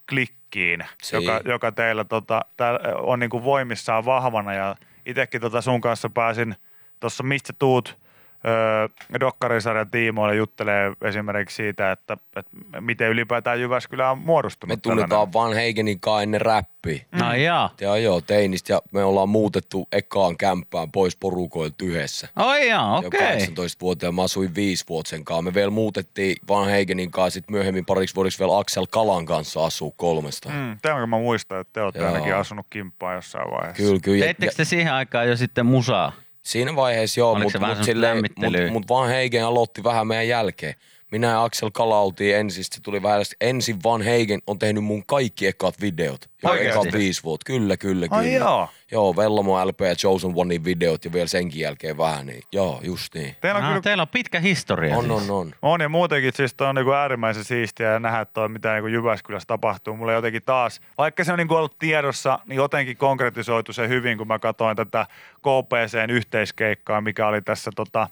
klikkiin, 0.10 0.84
joka, 1.13 1.42
joka 1.46 1.72
teillä 1.72 2.04
tota, 2.04 2.42
tää 2.58 2.80
on 2.96 3.19
niin 3.19 3.30
kuin 3.30 3.44
voimissaan 3.44 4.06
vahvana. 4.06 4.54
Ja 4.54 4.75
itsekin 5.06 5.42
tota 5.42 5.62
sun 5.62 5.81
kanssa 5.81 6.10
pääsin 6.10 6.56
tuossa 7.00 7.24
Mistä 7.24 7.54
tuut 7.60 7.98
öö, 8.47 8.88
dokkarisarjan 9.19 9.89
tiimoille 9.92 10.36
juttelee 10.36 10.92
esimerkiksi 11.01 11.56
siitä, 11.56 11.92
että, 11.92 12.18
että 12.36 12.51
miten 12.80 13.09
ylipäätään 13.09 13.62
Jyväskylä 13.62 14.12
on 14.12 14.18
muodostunut. 14.18 14.77
Me 14.77 14.81
tunnetaan 14.81 15.33
Van 15.33 15.53
Heigenin 15.53 16.00
kanssa 16.00 16.21
ennen 16.21 16.42
räppiä. 16.42 17.00
No 17.12 17.33
jaa. 17.33 17.69
Ja 17.81 17.97
joo, 17.97 18.21
teinistä 18.21 18.74
ja 18.74 18.81
me 18.92 19.03
ollaan 19.03 19.30
muutettu 19.30 19.88
ekaan 19.92 20.38
kämppään 20.38 20.92
pois 20.92 21.15
porukoilta 21.18 21.86
yhdessä. 21.86 22.27
Oi 22.39 22.68
jaa, 22.69 23.00
Jo 23.01 23.07
okei. 23.07 23.38
18-vuotiaan, 23.45 24.15
mä 24.15 24.24
asuin 24.24 24.56
viisi 24.56 24.86
vuotta 24.89 25.09
sen 25.09 25.25
kanssa. 25.25 25.41
Me 25.41 25.53
vielä 25.53 25.71
muutettiin 25.71 26.36
Van 26.48 26.68
Heigenin 26.69 27.12
kanssa, 27.12 27.33
sit 27.33 27.50
myöhemmin 27.50 27.86
pariksi 27.86 28.15
vuodeksi 28.15 28.39
vielä 28.39 28.57
Axel 28.57 28.86
Kalan 28.91 29.25
kanssa 29.25 29.65
asuu 29.65 29.91
kolmesta. 29.91 30.50
Mm. 30.50 30.56
Mm, 30.56 30.77
Tämänkö 30.81 31.07
mä 31.07 31.18
muistan, 31.18 31.59
että 31.59 31.74
te 31.74 31.81
olette 31.81 32.00
Joo. 32.00 32.07
ainakin 32.13 32.36
asunut 32.36 32.65
kimppaa 32.69 33.13
jossain 33.13 33.51
vaiheessa. 33.51 33.83
Kyllä, 33.83 34.00
kyllä. 34.00 34.18
Ja- 34.18 34.24
Teittekö 34.25 34.53
te 34.57 34.65
siihen 34.65 34.94
aikaan 34.94 35.30
jo 35.30 35.36
sitten 35.38 35.65
musaa? 35.65 36.12
Siinä 36.45 36.75
vaiheessa 36.75 37.19
joo, 37.19 37.39
mutta 37.39 37.59
mut, 37.59 37.83
silleen- 37.83 38.18
mut, 38.18 38.24
lämmittelyä? 38.38 38.71
mut 38.71 38.89
Van 38.89 39.09
Heigen 39.09 39.45
aloitti 39.45 39.83
vähän 39.83 40.07
meidän 40.07 40.27
jälkeen. 40.27 40.75
Minä 41.12 41.28
ja 41.28 41.44
Axel 41.44 41.72
Kala 41.74 42.00
oltiin 42.00 42.36
ensin, 42.36 42.63
se 42.63 42.81
tuli 42.84 43.04
vähän 43.04 43.22
ensin 43.42 43.84
Van 43.84 44.02
Heigen 44.02 44.40
on 44.48 44.60
tehnyt 44.60 44.84
mun 44.84 45.06
kaikki 45.06 45.48
ekat 45.48 45.81
videot. 45.81 46.30
Jo 46.44 46.50
Oikeesti? 46.50 46.80
ekat 46.80 46.94
viisi 46.94 47.24
vuotta, 47.24 47.44
kyllä, 47.46 47.78
kyllä, 47.78 48.07
kyllä. 48.07 48.22
Ai 48.22 48.34
joo. 48.34 48.69
Joo, 48.92 49.16
Vellamo 49.16 49.66
LP 49.68 49.81
ja 49.81 49.96
Chosen 49.96 50.31
Onein 50.36 50.63
videot 50.66 51.06
ja 51.06 51.13
vielä 51.13 51.28
senkin 51.28 51.62
jälkeen 51.62 51.98
vähän, 51.98 52.25
niin 52.25 52.44
joo, 52.52 52.80
just 52.84 53.16
niin. 53.16 53.36
Teillä 53.42 53.57
on 53.57 53.63
Ah, 53.63 53.69
kyllä 53.69 53.81
teillä 53.81 54.02
on 54.02 54.07
pitkä 54.07 54.40
historia 54.40 54.98
On, 54.98 55.06
siis. 55.06 55.30
on, 55.30 55.31
on. 55.36 55.54
On 55.62 55.81
ja 55.81 55.90
muutenkin 55.90 56.31
siis 56.36 56.54
toi 56.54 56.68
on 56.68 56.75
niinku 56.75 56.92
äärimmäisen 56.92 57.44
siistiä 57.44 57.92
ja 57.92 58.00
nähdä 58.00 58.25
toi, 58.25 58.50
mitä 58.50 58.74
niinku 58.74 58.88
Jyväskylässä 58.88 59.48
tapahtuu. 59.48 59.96
Mulle 59.96 60.13
jotenkin 60.13 60.42
taas, 60.46 60.81
vaikka 60.98 61.24
se 61.24 61.31
on 61.31 61.38
niinku 61.38 61.56
ollut 61.56 61.80
tiedossa, 61.80 62.40
niin 62.46 62.58
jotenkin 62.58 62.98
konkretisoitu 62.98 63.74
se 63.74 63.88
hyvin, 63.88 64.18
kun 64.18 64.28
mä 64.28 64.40
katsoin 64.40 64.78
tätä 64.78 65.06
KPCn 65.38 66.10
yhteiskeikkaa, 66.10 67.01
mikä 67.01 67.28
oli 67.28 67.42
tässä 67.42 67.72
tota, 67.75 68.08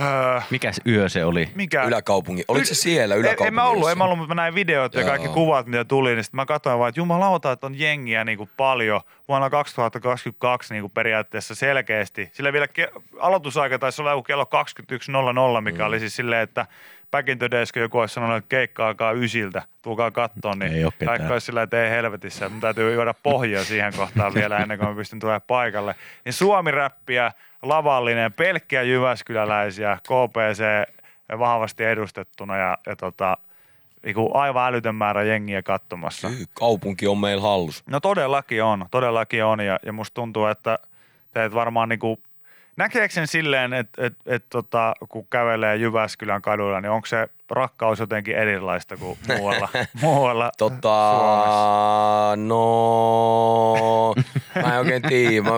öö, 0.00 0.40
Mikäs 0.50 0.80
yö 0.86 1.08
se 1.08 1.24
oli? 1.24 1.48
mikä? 1.54 1.84
Yläkaupunki. 1.84 2.44
Oliko 2.48 2.66
se 2.66 2.74
siellä 2.74 3.14
En, 3.14 3.20
yläkaupungissa? 3.20 3.48
en 3.48 3.54
mä 3.54 3.64
ollut, 3.64 3.90
en 3.90 3.98
mä 3.98 4.04
ollut, 4.04 4.18
mutta 4.18 4.34
mä 4.34 4.42
näin 4.42 4.54
videot 4.54 4.94
ja 4.94 5.00
Joo. 5.00 5.08
kaikki 5.08 5.28
kuvat, 5.28 5.66
mitä 5.66 5.84
tuli, 5.84 6.14
niin 6.14 6.24
sitten 6.24 6.36
mä 6.36 6.46
katsoin 6.46 6.78
vaan, 6.78 6.88
että 6.88 7.00
jumalauta, 7.00 7.52
että 7.52 7.66
on 7.66 7.78
jengiä 7.78 8.24
niin 8.24 8.38
kuin 8.38 8.50
paljon 8.56 9.00
vuonna 9.28 9.50
2022 9.50 10.74
niin 10.74 10.82
kuin 10.82 10.92
periaatteessa 10.92 11.54
selkeästi. 11.54 12.30
Sillä 12.32 12.52
vielä 12.52 12.66
ke- 12.66 13.02
aloitusaika 13.20 13.78
taisi 13.78 14.02
olla 14.02 14.10
joku 14.10 14.22
kello 14.22 14.44
21.00, 15.56 15.60
mikä 15.60 15.82
mm. 15.82 15.86
oli 15.86 16.00
siis 16.00 16.16
silleen, 16.16 16.42
että 16.42 16.66
back 17.10 17.28
in 17.28 17.38
the 17.38 17.50
days, 17.50 17.72
kun 17.72 17.82
joku 17.82 17.98
olisi 17.98 18.14
sanonut, 18.14 18.36
että 18.36 18.48
keikka 18.48 18.88
alkaa 18.88 19.12
ysiltä, 19.12 19.62
tulkaa 19.82 20.10
kattoon, 20.10 20.58
niin 20.58 20.72
Ei 20.72 21.06
kaikki 21.06 21.32
olisi 21.32 21.44
sillä, 21.44 21.62
että 21.62 21.84
ei 21.84 21.90
helvetissä, 21.90 22.48
mun 22.48 22.60
täytyy 22.60 22.94
juoda 22.94 23.14
pohjaa 23.14 23.64
siihen 23.64 23.92
kohtaan 23.96 24.34
vielä 24.34 24.58
ennen 24.62 24.78
kuin 24.78 24.88
mä 24.88 24.94
pystyn 24.94 25.20
tulemaan 25.20 25.40
paikalle. 25.46 25.94
Niin 26.24 26.32
Suomi-räppiä, 26.32 27.32
lavallinen, 27.62 28.32
pelkkiä 28.32 28.82
Jyväskyläläisiä, 28.82 29.98
KPC 30.02 30.62
vahvasti 31.38 31.84
edustettuna 31.84 32.56
ja, 32.56 32.78
ja 32.86 32.96
tota, 32.96 33.36
niinku 34.02 34.30
aivan 34.34 34.68
älytön 34.68 34.94
määrä 34.94 35.22
jengiä 35.22 35.62
katsomassa. 35.62 36.28
Kyllä, 36.28 36.46
Kaupunki 36.54 37.06
on 37.06 37.18
meillä 37.18 37.42
hallus. 37.42 37.82
No 37.86 38.00
todellakin 38.00 38.62
on, 38.62 38.86
todellakin 38.90 39.44
on 39.44 39.60
ja, 39.60 39.78
ja 39.86 39.92
musta 39.92 40.14
tuntuu, 40.14 40.46
että 40.46 40.78
teet 41.34 41.54
varmaan 41.54 41.88
niinku, 41.88 42.20
näkeekö 42.78 43.14
sen 43.14 43.26
silleen, 43.26 43.72
että 43.72 44.06
et, 44.06 44.14
et, 44.26 44.44
tota, 44.50 44.94
kun 45.08 45.26
kävelee 45.30 45.76
Jyväskylän 45.76 46.42
kaduilla, 46.42 46.80
niin 46.80 46.90
onko 46.90 47.06
se 47.06 47.28
rakkaus 47.50 47.98
jotenkin 47.98 48.36
erilaista 48.36 48.96
kuin 48.96 49.18
muualla, 49.28 49.68
muualla 50.02 50.50
Tota, 50.58 51.14
Suomessa? 51.18 52.36
no, 52.48 54.14
mä 54.62 54.72
en 54.74 54.78
oikein 54.78 55.02
tiedä. 55.02 55.42
Mä, 55.42 55.50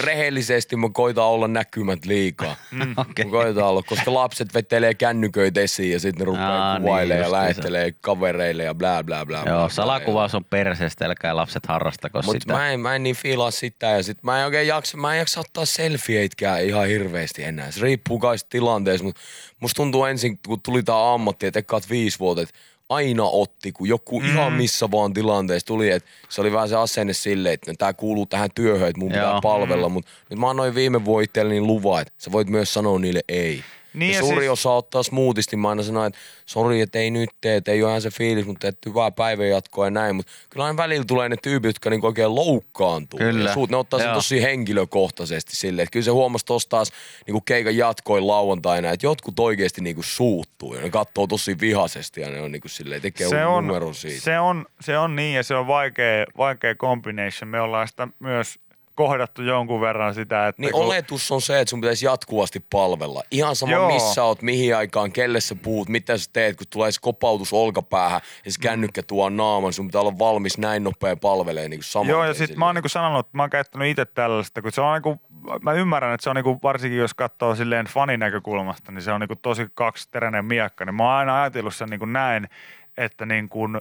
rehellisesti 0.00 0.76
mä 0.76 0.88
koitan 0.92 1.24
olla 1.24 1.48
näkymät 1.48 2.04
liikaa. 2.04 2.56
Mm. 2.70 2.94
Okei. 2.96 3.24
Mä 3.24 3.30
koitan 3.30 3.64
olla, 3.64 3.82
koska 3.82 4.14
lapset 4.14 4.54
vetelee 4.54 4.94
kännyköitä 4.94 5.60
esiin 5.60 5.92
ja 5.92 6.00
sitten 6.00 6.18
ne 6.18 6.24
rupeaa 6.24 6.72
Aa, 6.72 6.80
kuvailemaan 6.80 7.20
niin 7.22 7.32
ja 7.32 7.32
lähettelee 7.32 7.92
kavereille 8.00 8.64
ja 8.64 8.74
blää 8.74 9.04
blää. 9.04 9.26
blää, 9.26 9.42
Joo, 9.46 9.68
salakuvaus 9.68 10.34
on 10.34 10.44
perseestä, 10.44 11.04
älkää 11.06 11.36
lapset 11.36 11.66
harrastako 11.66 12.22
Mutta 12.22 12.40
sitä. 12.40 12.52
mä 12.52 12.70
en, 12.70 12.80
mä 12.80 12.94
en 12.94 13.02
niin 13.02 13.16
fiilaa 13.16 13.50
sitä 13.50 13.86
ja 13.86 14.02
sit 14.02 14.22
mä 14.22 14.38
en 14.40 14.44
oikein 14.44 14.66
jaksa, 14.68 14.96
mä 14.96 15.12
en 15.12 15.18
jaksa 15.18 15.40
ottaa 15.40 15.64
selfieitkään 15.64 16.64
ihan 16.64 16.86
hirveästi 16.86 17.44
enää. 17.44 17.70
Se 17.70 17.80
riippuu 17.80 18.18
kai 18.18 18.36
tilanteesta, 18.50 19.04
mutta 19.04 19.20
musta 19.60 19.76
tuntuu 19.76 20.04
ensin, 20.04 20.38
kun 20.46 20.60
tuli 20.62 20.82
tää 20.82 20.94
ammatti, 21.38 21.46
että 21.46 21.58
ekaat 21.58 21.90
viisi 21.90 22.18
vuotta, 22.18 22.42
että 22.42 22.54
aina 22.88 23.24
otti, 23.24 23.72
kun 23.72 23.88
joku 23.88 24.20
mm. 24.20 24.26
ihan 24.26 24.52
missä 24.52 24.90
vaan 24.90 25.12
tilanteessa 25.12 25.66
tuli, 25.66 25.90
että 25.90 26.08
se 26.28 26.40
oli 26.40 26.52
vähän 26.52 26.68
se 26.68 26.76
asenne 26.76 27.12
silleen, 27.12 27.54
että 27.54 27.74
tää 27.78 27.92
kuuluu 27.92 28.26
tähän 28.26 28.50
työhön, 28.54 28.88
että 28.88 29.00
mun 29.00 29.08
pitää 29.08 29.30
Joo. 29.30 29.40
palvella, 29.40 29.88
mutta 29.88 30.10
nyt 30.30 30.38
mä 30.38 30.50
annoin 30.50 30.74
viime 30.74 31.04
vuonna 31.04 31.24
itselleni 31.24 31.60
luvan, 31.60 32.02
että 32.02 32.12
sä 32.18 32.32
voit 32.32 32.48
myös 32.48 32.74
sanoa 32.74 32.98
niille 32.98 33.20
ei. 33.28 33.64
Niin 33.98 34.14
ja 34.14 34.20
suuri 34.20 34.40
siis- 34.40 34.50
osa 34.50 34.70
ottaa 34.70 35.02
smoothisti, 35.02 35.56
mä 35.56 35.68
aina 35.68 35.82
sanoin, 35.82 36.06
että 36.06 36.18
sori, 36.46 36.80
että 36.80 36.98
ei 36.98 37.10
nyt 37.10 37.30
tee, 37.40 37.56
että 37.56 37.72
ei 37.72 37.82
ole 37.82 37.90
ihan 37.90 38.02
se 38.02 38.10
fiilis, 38.10 38.46
mutta 38.46 38.60
teet 38.60 38.86
hyvää 38.86 39.10
päivänjatkoa 39.10 39.86
ja 39.86 39.90
näin, 39.90 40.16
mutta 40.16 40.32
kyllä 40.50 40.66
aina 40.66 40.76
välillä 40.76 41.04
tulee 41.04 41.28
ne 41.28 41.36
tyypit, 41.42 41.68
jotka 41.68 41.90
niinku 41.90 42.06
oikein 42.06 42.34
loukkaantuu. 42.34 43.18
Kyllä. 43.18 43.48
Ja 43.48 43.54
suut, 43.54 43.70
ne 43.70 43.76
ottaa 43.76 43.98
sen 43.98 44.06
Joo. 44.06 44.14
tosi 44.14 44.42
henkilökohtaisesti 44.42 45.56
silleen, 45.56 45.82
että 45.82 45.92
kyllä 45.92 46.04
se 46.04 46.10
huomasi 46.10 46.44
tossa 46.46 46.68
taas 46.68 46.92
niinku 47.26 47.40
keikan 47.40 47.76
jatkoin 47.76 48.26
lauantaina, 48.26 48.90
että 48.90 49.06
jotkut 49.06 49.38
oikeasti 49.38 49.80
niinku 49.80 50.02
suuttuu 50.02 50.74
ja 50.74 50.80
ne 50.82 50.90
katsoo 50.90 51.26
tosi 51.26 51.60
vihaisesti 51.60 52.20
ja 52.20 52.30
ne 52.30 52.40
on 52.40 52.52
niinku 52.52 52.68
silleen, 52.68 53.02
tekee 53.02 53.28
se 53.28 53.46
on, 53.46 53.66
numero 53.66 53.92
siitä. 53.92 54.20
se, 54.20 54.38
on, 54.38 54.66
se 54.80 54.98
on 54.98 55.16
niin 55.16 55.34
ja 55.36 55.42
se 55.42 55.54
on 55.54 55.66
vaikea, 55.66 56.26
vaikea 56.36 56.74
combination. 56.74 57.48
Me 57.48 57.60
ollaan 57.60 57.88
sitä 57.88 58.08
myös 58.18 58.58
kohdattu 58.98 59.42
jonkun 59.42 59.80
verran 59.80 60.14
sitä, 60.14 60.48
että 60.48 60.62
Niin 60.62 60.72
kun- 60.72 60.86
oletus 60.86 61.30
on 61.32 61.42
se, 61.42 61.60
että 61.60 61.70
sun 61.70 61.80
pitäisi 61.80 62.06
jatkuvasti 62.06 62.64
palvella. 62.70 63.22
Ihan 63.30 63.56
sama 63.56 63.72
Joo. 63.72 63.92
Missä 63.92 64.24
oot, 64.24 64.42
mihin 64.42 64.76
aikaan, 64.76 65.12
kelle 65.12 65.40
sä 65.40 65.54
puhut, 65.54 65.88
mitä 65.88 66.18
sä 66.18 66.30
teet, 66.32 66.56
kun 66.56 66.66
tulee 66.70 66.92
se 66.92 67.00
kopautus 67.00 67.52
olkapäähän 67.52 68.20
ja 68.44 68.52
se 68.52 68.58
kännykkä 68.60 69.02
tuo 69.02 69.28
naaman, 69.30 69.72
sun 69.72 69.86
pitää 69.86 70.00
olla 70.00 70.18
valmis 70.18 70.58
näin 70.58 70.84
nopea 70.84 71.16
palvelee 71.16 71.68
niin 71.68 71.82
saman 71.82 72.08
Joo, 72.08 72.24
ja 72.24 72.34
sitten 72.34 72.58
mä 72.58 72.66
oon 72.66 72.74
niinku 72.74 72.88
sanonut, 72.88 73.26
että 73.26 73.36
mä 73.36 73.42
oon 73.42 73.50
käyttänyt 73.50 73.88
itse 73.88 74.04
tällaista, 74.04 74.62
kun 74.62 74.72
se 74.72 74.80
on 74.80 74.92
niinku 74.94 75.20
mä 75.62 75.72
ymmärrän, 75.72 76.14
että 76.14 76.22
se 76.24 76.30
on 76.30 76.36
niinku, 76.36 76.58
varsinkin 76.62 76.98
jos 76.98 77.14
katsoo 77.14 77.54
silleen 77.54 77.86
fanin 77.86 78.20
näkökulmasta, 78.20 78.92
niin 78.92 79.02
se 79.02 79.12
on 79.12 79.20
niinku 79.20 79.36
tosi 79.36 79.66
kaksiteräinen 79.74 80.44
miekka. 80.44 80.84
Niin 80.84 80.94
mä 80.94 81.02
oon 81.02 81.12
aina 81.12 81.42
ajatellut 81.42 81.74
sen 81.74 81.88
niinku 81.88 82.06
näin, 82.06 82.48
että 82.96 83.26
niin 83.26 83.48
kuin, 83.48 83.76
ö, 83.76 83.80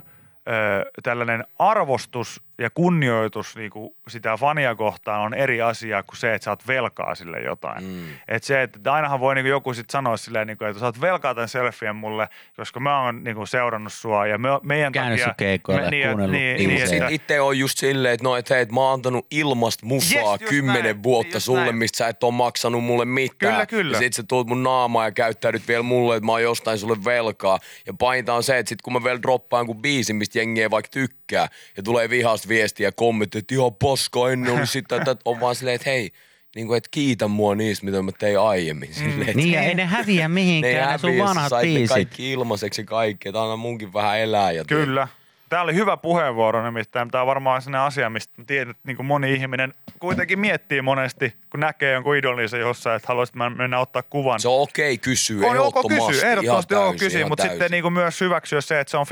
tällainen 1.04 1.46
arvostus 1.60 2.47
ja 2.58 2.70
kunnioitus 2.70 3.56
niin 3.56 3.70
kuin 3.70 3.96
sitä 4.08 4.38
fania 4.38 4.76
kohtaan 4.76 5.22
on 5.22 5.34
eri 5.34 5.62
asia 5.62 6.04
kuin 6.04 6.18
se, 6.18 6.34
että 6.34 6.46
sä 6.46 6.52
oot 6.52 6.68
velkaa 6.68 7.16
sille 7.16 7.40
jotain. 7.40 7.84
Mm. 7.84 8.04
Et 8.28 8.44
se, 8.44 8.62
että 8.62 8.94
ainahan 8.94 9.20
voi 9.20 9.36
niin 9.36 9.44
kuin 9.44 9.50
joku 9.50 9.74
sitten 9.74 9.92
sanoa 9.92 10.18
silleen, 10.18 10.48
niin 10.48 10.58
kuin, 10.58 10.70
että 10.70 10.80
sä 10.80 10.86
oot 10.86 11.02
velkaa 11.02 11.36
tämän 11.36 11.50
selfien 11.50 11.96
mulle, 11.96 12.30
koska 12.56 12.80
mä 12.80 13.04
oon 13.04 13.24
niin 13.24 13.36
kuin 13.36 13.48
seurannut 13.48 13.94
sua 13.94 14.28
ja 14.28 14.38
me, 14.38 14.50
meidän 14.64 14.94
Käynyt 14.94 15.20
takia... 15.20 15.26
sun 15.26 15.36
keikoilla 15.38 15.82
ja 15.82 15.90
niin, 15.90 16.08
kuunnellut 16.08 16.32
niin, 16.32 16.58
Niin, 16.58 16.70
niin, 16.70 16.94
että, 16.94 17.08
itse 17.10 17.42
on 17.42 17.60
just 17.60 17.78
silleen, 17.78 18.14
että 18.14 18.24
no, 18.24 18.36
et 18.36 18.50
hei, 18.50 18.62
et 18.62 18.72
mä 18.72 18.82
oon 18.82 18.94
antanut 18.94 19.28
ilmasta 19.32 19.86
musaa 19.86 20.38
Yes, 20.42 20.50
kymmenen 20.50 20.84
näin, 20.84 21.04
vuotta 21.04 21.40
sulle, 21.40 21.62
näin. 21.62 21.76
mistä 21.76 21.98
sä 21.98 22.08
et 22.08 22.24
ole 22.24 22.34
maksanut 22.34 22.84
mulle 22.84 23.06
mitään. 23.06 23.54
Kyllä, 23.54 23.66
kyllä. 23.66 23.98
Ja 23.98 24.00
sit 24.00 24.14
sä 24.14 24.24
tuut 24.24 24.48
mun 24.48 24.64
naamaa 24.64 25.06
ja 25.06 25.12
käyttäydyt 25.12 25.68
vielä 25.68 25.84
mulle, 25.84 26.16
että 26.16 26.26
mä 26.26 26.32
oon 26.32 26.44
jostain 26.44 26.78
sulle 26.78 27.06
velkaa. 27.06 27.60
Ja 27.86 27.94
pahinta 27.94 28.34
on 28.34 28.44
se, 28.44 28.58
että 28.58 28.70
sit 28.70 28.82
kun 28.82 28.94
mä 28.94 29.04
vielä 29.04 29.22
droppaan 29.22 29.60
jonkun 29.60 29.82
biisin, 29.82 30.16
mistä 30.16 30.40
jengi 30.40 30.62
ei 30.62 30.72
vaikka 30.72 30.90
tykkää, 30.92 31.48
ja 31.78 31.84
tulee 31.84 32.10
vihasta 32.10 32.47
viestiä 32.48 32.88
ja 32.88 32.92
kommentti, 32.92 33.38
että 33.38 33.56
ihan 33.56 33.76
paska 33.76 34.30
ennen 34.32 34.54
oli 34.54 34.68
sitä, 34.68 34.96
että 34.96 35.16
on 35.26 35.40
vaan 35.40 35.56
silleen, 35.56 35.76
että 35.76 35.90
hei, 35.90 36.12
niin 36.56 36.68
kuin, 36.68 36.78
että 36.78 36.90
kiitä 36.92 37.28
mua 37.28 37.56
niistä, 37.56 37.86
mitä 37.86 38.02
mä 38.02 38.12
tein 38.12 38.40
aiemmin. 38.40 38.94
Silleen, 38.94 39.22
että 39.22 39.34
Niin 39.34 39.52
ja 39.52 39.62
ei 39.62 39.76
ne 39.76 39.86
häviä 39.86 40.28
mihinkään, 40.28 40.92
ne, 40.92 40.98
sun 40.98 41.10
häviä, 41.10 41.24
sä 41.24 41.28
vanhat 41.30 41.50
sait 41.50 41.70
ne 41.70 41.74
biisit. 41.76 41.90
kaikki 41.96 42.32
ilmaiseksi 42.32 42.84
kaikki, 42.84 43.30
että 43.30 43.44
anna 43.44 43.56
munkin 43.56 43.94
vähän 43.94 44.20
elää. 44.20 44.52
Ja 44.52 44.66
Kyllä. 44.66 45.08
Tämä 45.50 45.62
oli 45.62 45.76
hyvä 45.76 45.98
puheenvuoro 45.98 46.66
nimittäin. 46.66 47.12
Tämä 47.12 47.22
on 47.22 47.28
varmaan 47.28 47.62
sellainen 47.62 47.88
asia, 47.88 48.10
mistä 48.10 48.34
mä 48.38 48.46
tiedän, 48.48 48.72
että 48.72 48.82
niin 48.88 48.98
kuin 48.98 49.06
moni 49.06 49.34
ihminen 49.34 49.74
kuitenkin 50.00 50.40
miettii 50.40 50.82
monesti, 50.82 51.34
kun 51.50 51.60
näkee 51.60 51.94
jonkun 51.94 52.16
idolinsa 52.16 52.58
jossain, 52.58 52.96
että 52.96 53.08
haluaisit 53.08 53.36
mennä 53.36 53.80
ottaa 53.80 54.04
kuvan. 54.04 54.40
Se 54.40 54.48
on 54.48 54.62
okei 54.62 54.98
kysyä, 54.98 55.48
on 55.48 55.58
ok 55.58 55.78
ehdottomasti. 55.78 56.12
kysyä, 56.12 56.30
ehdottomasti 56.32 56.74
ihan 56.74 56.84
joo 56.84 56.92
täysin, 56.92 57.06
kysyä, 57.06 57.28
mutta 57.28 57.44
täysin. 57.44 57.56
sitten 57.56 57.72
niin 57.72 57.82
kuin 57.82 57.94
myös 57.94 58.22
hyväksyä 58.22 58.62
se, 58.62 58.80
että 58.80 58.92
se 58.92 58.98
on 58.98 59.06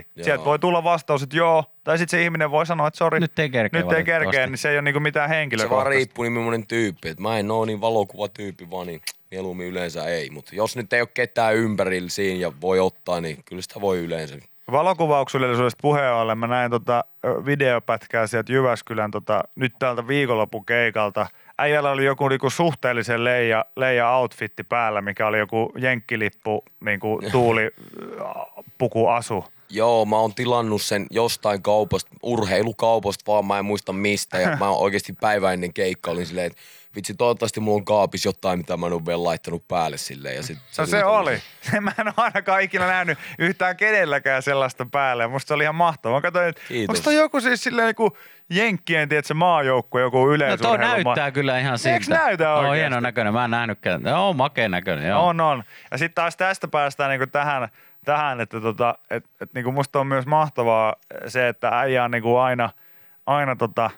50-50. 0.00 0.02
Joo. 0.16 0.24
Sieltä 0.24 0.44
voi 0.44 0.58
tulla 0.58 0.84
vastaus, 0.84 1.22
että 1.22 1.36
joo, 1.36 1.64
tai 1.84 1.98
sitten 1.98 2.18
se 2.18 2.24
ihminen 2.24 2.50
voi 2.50 2.66
sanoa, 2.66 2.88
että 2.88 2.98
sori, 2.98 3.20
Nyt 3.20 3.38
ei 3.38 3.50
kerkeä 3.50 3.82
nyt 3.82 3.92
ei 3.92 4.04
kerkeä, 4.04 4.46
niin 4.46 4.58
se 4.58 4.70
ei 4.70 4.76
ole 4.76 4.82
niin 4.82 4.94
kuin 4.94 5.02
mitään 5.02 5.28
Se 5.28 5.30
vaan 5.30 5.38
henkilökohtaista. 5.38 5.90
riippuu 5.90 6.22
niin 6.22 6.32
millainen 6.32 6.66
tyyppi. 6.66 7.08
Et 7.08 7.20
mä 7.20 7.38
en 7.38 7.50
oo 7.50 7.64
niin 7.64 7.80
valokuvatyyppi, 7.80 8.70
vaan 8.70 8.86
niin 8.86 9.00
mieluummin 9.30 9.66
yleensä 9.66 10.04
ei. 10.04 10.30
Mutta 10.30 10.54
jos 10.54 10.76
nyt 10.76 10.92
ei 10.92 11.00
ole 11.00 11.08
ketään 11.14 11.54
ympärillä 11.54 12.08
siinä 12.08 12.40
ja 12.40 12.52
voi 12.60 12.80
ottaa, 12.80 13.20
niin 13.20 13.44
kyllä 13.44 13.62
sitä 13.62 13.80
voi 13.80 13.98
yleensä. 13.98 14.36
Valokuvauksellisuudesta 14.72 15.78
puheen 15.82 16.12
ollen 16.12 16.38
mä 16.38 16.46
näin 16.46 16.70
tota 16.70 17.04
videopätkää 17.46 18.26
sieltä 18.26 18.52
Jyväskylän 18.52 19.10
tota, 19.10 19.44
nyt 19.56 19.72
täältä 19.78 20.08
viikonlopun 20.08 20.66
keikalta. 20.66 21.26
Äijällä 21.58 21.90
oli 21.90 22.04
joku 22.04 22.28
niinku 22.28 22.50
suhteellisen 22.50 23.24
leija, 23.24 23.64
leija 23.76 24.10
outfitti 24.10 24.64
päällä, 24.64 25.00
mikä 25.00 25.26
oli 25.26 25.38
joku 25.38 25.72
jenkkilippu, 25.78 26.64
niinku 26.84 27.20
tuulipukuasu. 27.32 29.44
Joo, 29.70 30.04
mä 30.04 30.16
oon 30.16 30.34
tilannut 30.34 30.82
sen 30.82 31.06
jostain 31.10 31.62
kaupasta, 31.62 32.10
urheilukaupasta 32.22 33.32
vaan, 33.32 33.46
mä 33.46 33.58
en 33.58 33.64
muista 33.64 33.92
mistä. 33.92 34.38
Ja 34.38 34.56
mä 34.60 34.68
oon 34.68 34.82
oikeasti 34.82 35.12
päivä 35.20 35.52
ennen 35.52 35.72
keikka 35.72 36.10
olin 36.10 36.26
silleen, 36.26 36.46
että 36.46 36.58
vitsi 36.96 37.14
toivottavasti 37.14 37.60
mulla 37.60 37.76
on 37.76 37.84
kaapissa 37.84 38.28
jotain, 38.28 38.58
mitä 38.58 38.76
mä 38.76 38.86
en 38.86 38.92
ole 38.92 39.06
vielä 39.06 39.24
laittanut 39.24 39.68
päälle 39.68 39.96
silleen. 39.96 40.36
Ja 40.36 40.42
sit, 40.42 40.58
No 40.78 40.86
se 40.86 41.04
oli. 41.04 41.42
Mä 41.80 41.92
en 41.98 42.06
ole 42.06 42.14
ainakaan 42.16 42.62
ikinä 42.62 42.86
nähnyt 42.86 43.18
yhtään 43.38 43.76
kenelläkään 43.76 44.42
sellaista 44.42 44.86
päälle. 44.92 45.26
Musta 45.28 45.48
se 45.48 45.54
oli 45.54 45.62
ihan 45.62 45.74
mahtavaa. 45.74 46.16
Mä 46.18 46.22
katsoin, 46.22 46.48
että 46.48 46.60
onko 46.88 47.00
toi 47.04 47.14
joku 47.16 47.40
siis 47.40 47.62
silleen 47.64 47.88
joku 47.88 48.16
jenkkien, 48.50 49.08
tiedätkö, 49.08 49.34
maajoukkue, 49.34 50.00
joku 50.00 50.26
No 50.26 50.32
yleisurheilu. 50.32 50.78
tuo 50.78 50.88
näyttää 50.88 51.30
kyllä 51.30 51.58
ihan 51.58 51.78
siltä. 51.78 51.94
Eiks 51.94 52.08
näytä 52.08 52.52
On 52.52 52.58
oikeesti? 52.58 52.80
hieno 52.80 53.00
näköinen, 53.00 53.32
mä 53.32 53.44
en 53.44 53.50
nähnytkään. 53.50 54.02
Joo, 54.02 54.32
makeen 54.32 54.70
näköinen, 54.70 55.08
joo. 55.08 55.26
On, 55.26 55.40
on. 55.40 55.64
Ja 55.90 55.98
sitten 55.98 56.14
taas 56.14 56.36
tästä 56.36 56.68
päästään 56.68 57.10
niinku 57.10 57.26
tähän, 57.26 57.68
tähän, 58.04 58.40
että 58.40 58.60
tota, 58.60 58.98
et, 59.10 59.24
et 59.40 59.54
niinku 59.54 59.72
musta 59.72 60.00
on 60.00 60.06
myös 60.06 60.26
mahtavaa 60.26 60.94
se, 61.26 61.48
että 61.48 61.78
äijä 61.78 62.04
on 62.04 62.10
niinku 62.10 62.36
aina, 62.36 62.70
aina 63.26 63.56
tota, 63.56 63.90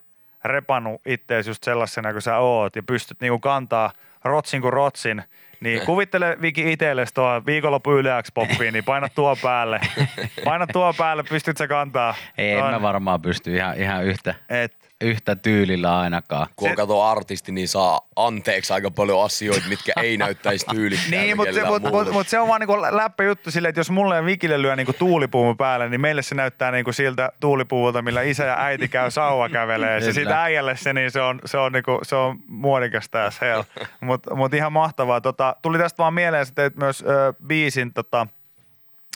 repannut 0.49 1.01
ittees 1.07 1.47
just 1.47 1.65
sellaisena 1.65 2.13
kuin 2.13 2.23
sä 2.23 2.39
oot 2.39 2.77
ja 2.77 2.83
pystyt 2.83 3.21
niinku 3.21 3.39
kantaa 3.39 3.93
rotsin 4.25 4.63
kuin 4.63 4.73
rotsin. 4.73 5.23
Niin 5.61 5.81
kuvittele 5.87 6.37
Viki 6.41 6.73
itsellesi 6.73 7.15
tuo 7.15 7.43
viikonloppu 7.47 7.93
yleäksi 7.93 8.33
poppiin, 8.35 8.73
niin 8.73 8.85
paina 8.85 9.09
tuo 9.09 9.37
päälle. 9.43 9.81
Paina 10.45 10.67
tuo 10.67 10.95
päälle, 10.99 11.23
pystyt 11.23 11.57
sä 11.57 11.69
kantaa. 11.69 12.15
Ei, 12.39 12.53
en 12.53 12.65
mä 12.65 12.83
varmaan 12.83 13.23
pysty 13.23 13.57
ihan, 13.57 13.77
ihan 13.77 14.05
yhtä, 14.05 14.35
Et, 14.49 14.77
yhtä 15.01 15.37
tyylillä 15.37 15.99
ainakaan. 15.99 16.47
kun 16.57 16.69
Se- 16.69 16.77
kato 16.77 17.03
artisti, 17.03 17.53
niin 17.53 17.69
saa 17.69 18.01
anteeksi 18.17 18.73
aika 18.73 18.91
paljon 18.91 19.25
asioita, 19.25 19.69
mitkä 19.69 19.93
ei 20.03 20.17
näyttäisi 20.27 20.67
tyylikkäältä 20.67 21.17
Niin, 21.17 21.37
mutta 21.37 21.55
se, 21.55 21.65
mut, 21.65 21.83
mut, 21.83 22.13
mut 22.13 22.29
se 22.29 22.39
on 22.39 22.49
vaan 22.49 22.61
niinku 22.61 22.83
läppä 22.83 23.25
juttu 23.25 23.51
silleen, 23.51 23.69
että 23.69 23.81
jos 23.81 23.91
mulle 23.91 24.17
ja 24.17 24.25
Vikille 24.25 24.63
lyö 24.63 24.77
niinku 24.77 24.93
tuulipuumu 24.93 25.55
päälle, 25.55 25.89
niin 25.89 26.01
meille 26.01 26.23
se 26.23 26.35
näyttää 26.35 26.71
niinku 26.71 26.93
siltä 26.93 27.33
tuulipuulta, 27.41 28.03
millä 28.03 28.23
isä 28.23 28.45
ja 28.45 28.57
äiti 28.59 28.89
käy 28.89 29.11
sauva 29.11 29.49
kävelee. 29.59 30.01
Ja 30.01 30.13
siitä 30.13 30.43
äijälle 30.43 30.77
se, 30.77 30.93
niin 30.93 31.11
se 31.11 31.21
on, 31.21 31.41
se 31.45 31.59
on, 31.59 31.73
niinku, 31.73 31.99
se 32.03 32.17
on 32.17 32.39
muodikasta 32.49 33.25
as 33.25 33.41
hell. 33.41 33.63
Mutta 34.01 34.35
mut 34.35 34.55
ihan 34.55 34.73
mahtavaa. 34.73 35.21
Tota, 35.21 35.57
tuli 35.63 35.79
tästä 35.79 35.99
vaan 35.99 36.15
mieleen, 36.15 36.43
että 36.43 36.55
teit 36.55 36.77
myös 36.77 37.05
ö, 37.09 37.35
biisin 37.47 37.93
tota, 37.93 38.27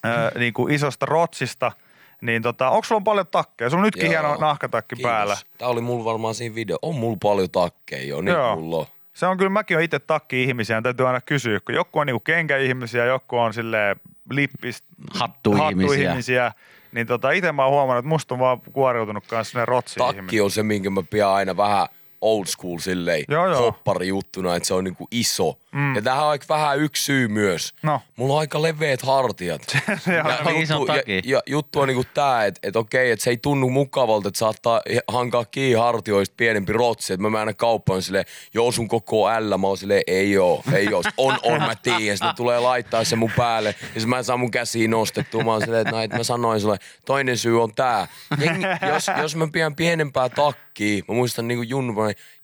ö, 0.04 0.38
niinku 0.38 0.68
isosta 0.68 1.06
rotsista. 1.06 1.72
Niin 2.20 2.42
tota, 2.42 2.70
onko 2.70 2.84
sulla 2.84 3.00
paljon 3.00 3.26
takkeja? 3.26 3.70
Sulla 3.70 3.80
on 3.80 3.84
nytkin 3.84 4.12
Joo. 4.12 4.22
hieno 4.22 4.36
nahkatakki 4.40 4.96
Kiitos. 4.96 5.10
päällä. 5.10 5.36
Tää 5.58 5.68
oli 5.68 5.80
mulla 5.80 6.04
varmaan 6.04 6.34
siinä 6.34 6.54
video. 6.54 6.78
On 6.82 6.94
mulla 6.94 7.16
paljon 7.22 7.50
takkeja 7.50 8.04
jo, 8.06 8.20
nyt 8.20 8.34
Joo. 8.34 8.56
mulla 8.56 8.76
on. 8.76 8.86
Se 9.12 9.26
on 9.26 9.36
kyllä, 9.36 9.50
mäkin 9.50 9.76
olen 9.76 9.84
itse 9.84 9.98
takki-ihmisiä, 9.98 10.76
ja 10.76 10.82
täytyy 10.82 11.06
aina 11.06 11.20
kysyä, 11.20 11.60
kun 11.60 11.74
joku 11.74 11.98
on 11.98 12.06
niinku 12.06 12.20
kenkä-ihmisiä, 12.20 13.04
joku 13.04 13.38
on 13.38 13.54
sille 13.54 13.96
lippis, 14.30 14.84
Hattu-ihmisiä. 15.14 15.88
hattu-ihmisiä. 15.88 16.52
Niin 16.92 17.06
tota, 17.06 17.30
itse 17.30 17.52
mä 17.52 17.64
oon 17.64 17.72
huomannut, 17.72 17.98
että 18.02 18.08
musta 18.08 18.34
on 18.34 18.38
vaan 18.38 18.60
kuoriutunut 18.72 19.26
kanssa 19.26 19.58
ne 19.58 19.64
rotsi-ihminen. 19.64 20.16
Takki 20.24 20.40
on 20.40 20.50
se, 20.50 20.62
minkä 20.62 20.90
mä 20.90 21.02
pidän 21.10 21.28
aina 21.28 21.56
vähän 21.56 21.86
old 22.20 22.46
school 22.46 22.78
silleen 22.78 23.24
Joo, 23.28 23.46
joo. 23.46 23.60
hoppari 23.60 24.08
juttuna, 24.08 24.56
että 24.56 24.66
se 24.66 24.74
on 24.74 24.84
niinku 24.84 25.08
iso. 25.10 25.58
Mm. 25.72 25.94
Ja 25.94 26.02
tähän 26.02 26.24
on 26.24 26.30
aika 26.30 26.44
vähän 26.48 26.78
yksi 26.78 27.04
syy 27.04 27.28
myös. 27.28 27.74
No. 27.82 28.00
Mulla 28.16 28.34
on 28.34 28.40
aika 28.40 28.62
leveät 28.62 29.02
hartiat. 29.02 29.62
On 30.24 30.30
aika 30.30 30.50
ison 30.50 30.86
ja, 30.88 31.22
ja, 31.24 31.42
juttu 31.46 31.80
on 31.80 31.88
niinku 31.88 32.04
tää, 32.14 32.46
että 32.46 32.60
et 32.62 32.76
okei, 32.76 33.10
että 33.10 33.22
se 33.22 33.30
ei 33.30 33.36
tunnu 33.36 33.70
mukavalta, 33.70 34.28
että 34.28 34.38
saattaa 34.38 34.80
hankaa 35.08 35.44
kiinni 35.44 35.74
hartioista 35.74 36.34
pienempi 36.36 36.72
rotsi. 36.72 37.12
Että 37.12 37.22
mä 37.22 37.30
menen 37.30 37.40
aina 37.40 37.54
kauppaan 37.54 38.02
silleen, 38.02 38.24
joo 38.54 38.72
sun 38.72 38.88
koko 38.88 39.28
L, 39.40 39.56
mä 39.58 39.66
oon 39.66 39.76
silleen, 39.76 40.02
ei 40.06 40.38
oo, 40.38 40.62
ei 40.74 40.94
oo. 40.94 41.02
On, 41.16 41.38
on, 41.42 41.60
mä 41.60 41.74
tiedän. 41.74 42.00
Sitten 42.16 42.28
ne 42.28 42.34
tulee 42.36 42.60
laittaa 42.60 43.04
se 43.04 43.16
mun 43.16 43.32
päälle. 43.36 43.74
Ja 43.94 44.06
mä 44.06 44.18
en 44.18 44.24
saa 44.24 44.36
mun 44.36 44.50
käsiin 44.50 44.90
nostettua. 44.90 45.44
Mä 45.44 45.52
oon 45.52 45.60
silleen, 45.60 45.80
että 45.80 45.92
no, 45.96 46.02
et 46.02 46.12
mä 46.12 46.22
sanoin 46.24 46.60
sulle, 46.60 46.76
toinen 47.04 47.38
syy 47.38 47.62
on 47.62 47.74
tää. 47.74 48.08
Jengi, 48.40 48.66
jos, 48.92 49.06
jos 49.22 49.36
mä 49.36 49.48
pidän 49.52 49.76
pienempää 49.76 50.28
takkia, 50.28 51.02
mä 51.08 51.14
muistan 51.14 51.48
niinku 51.48 51.62
Junnu, 51.62 51.94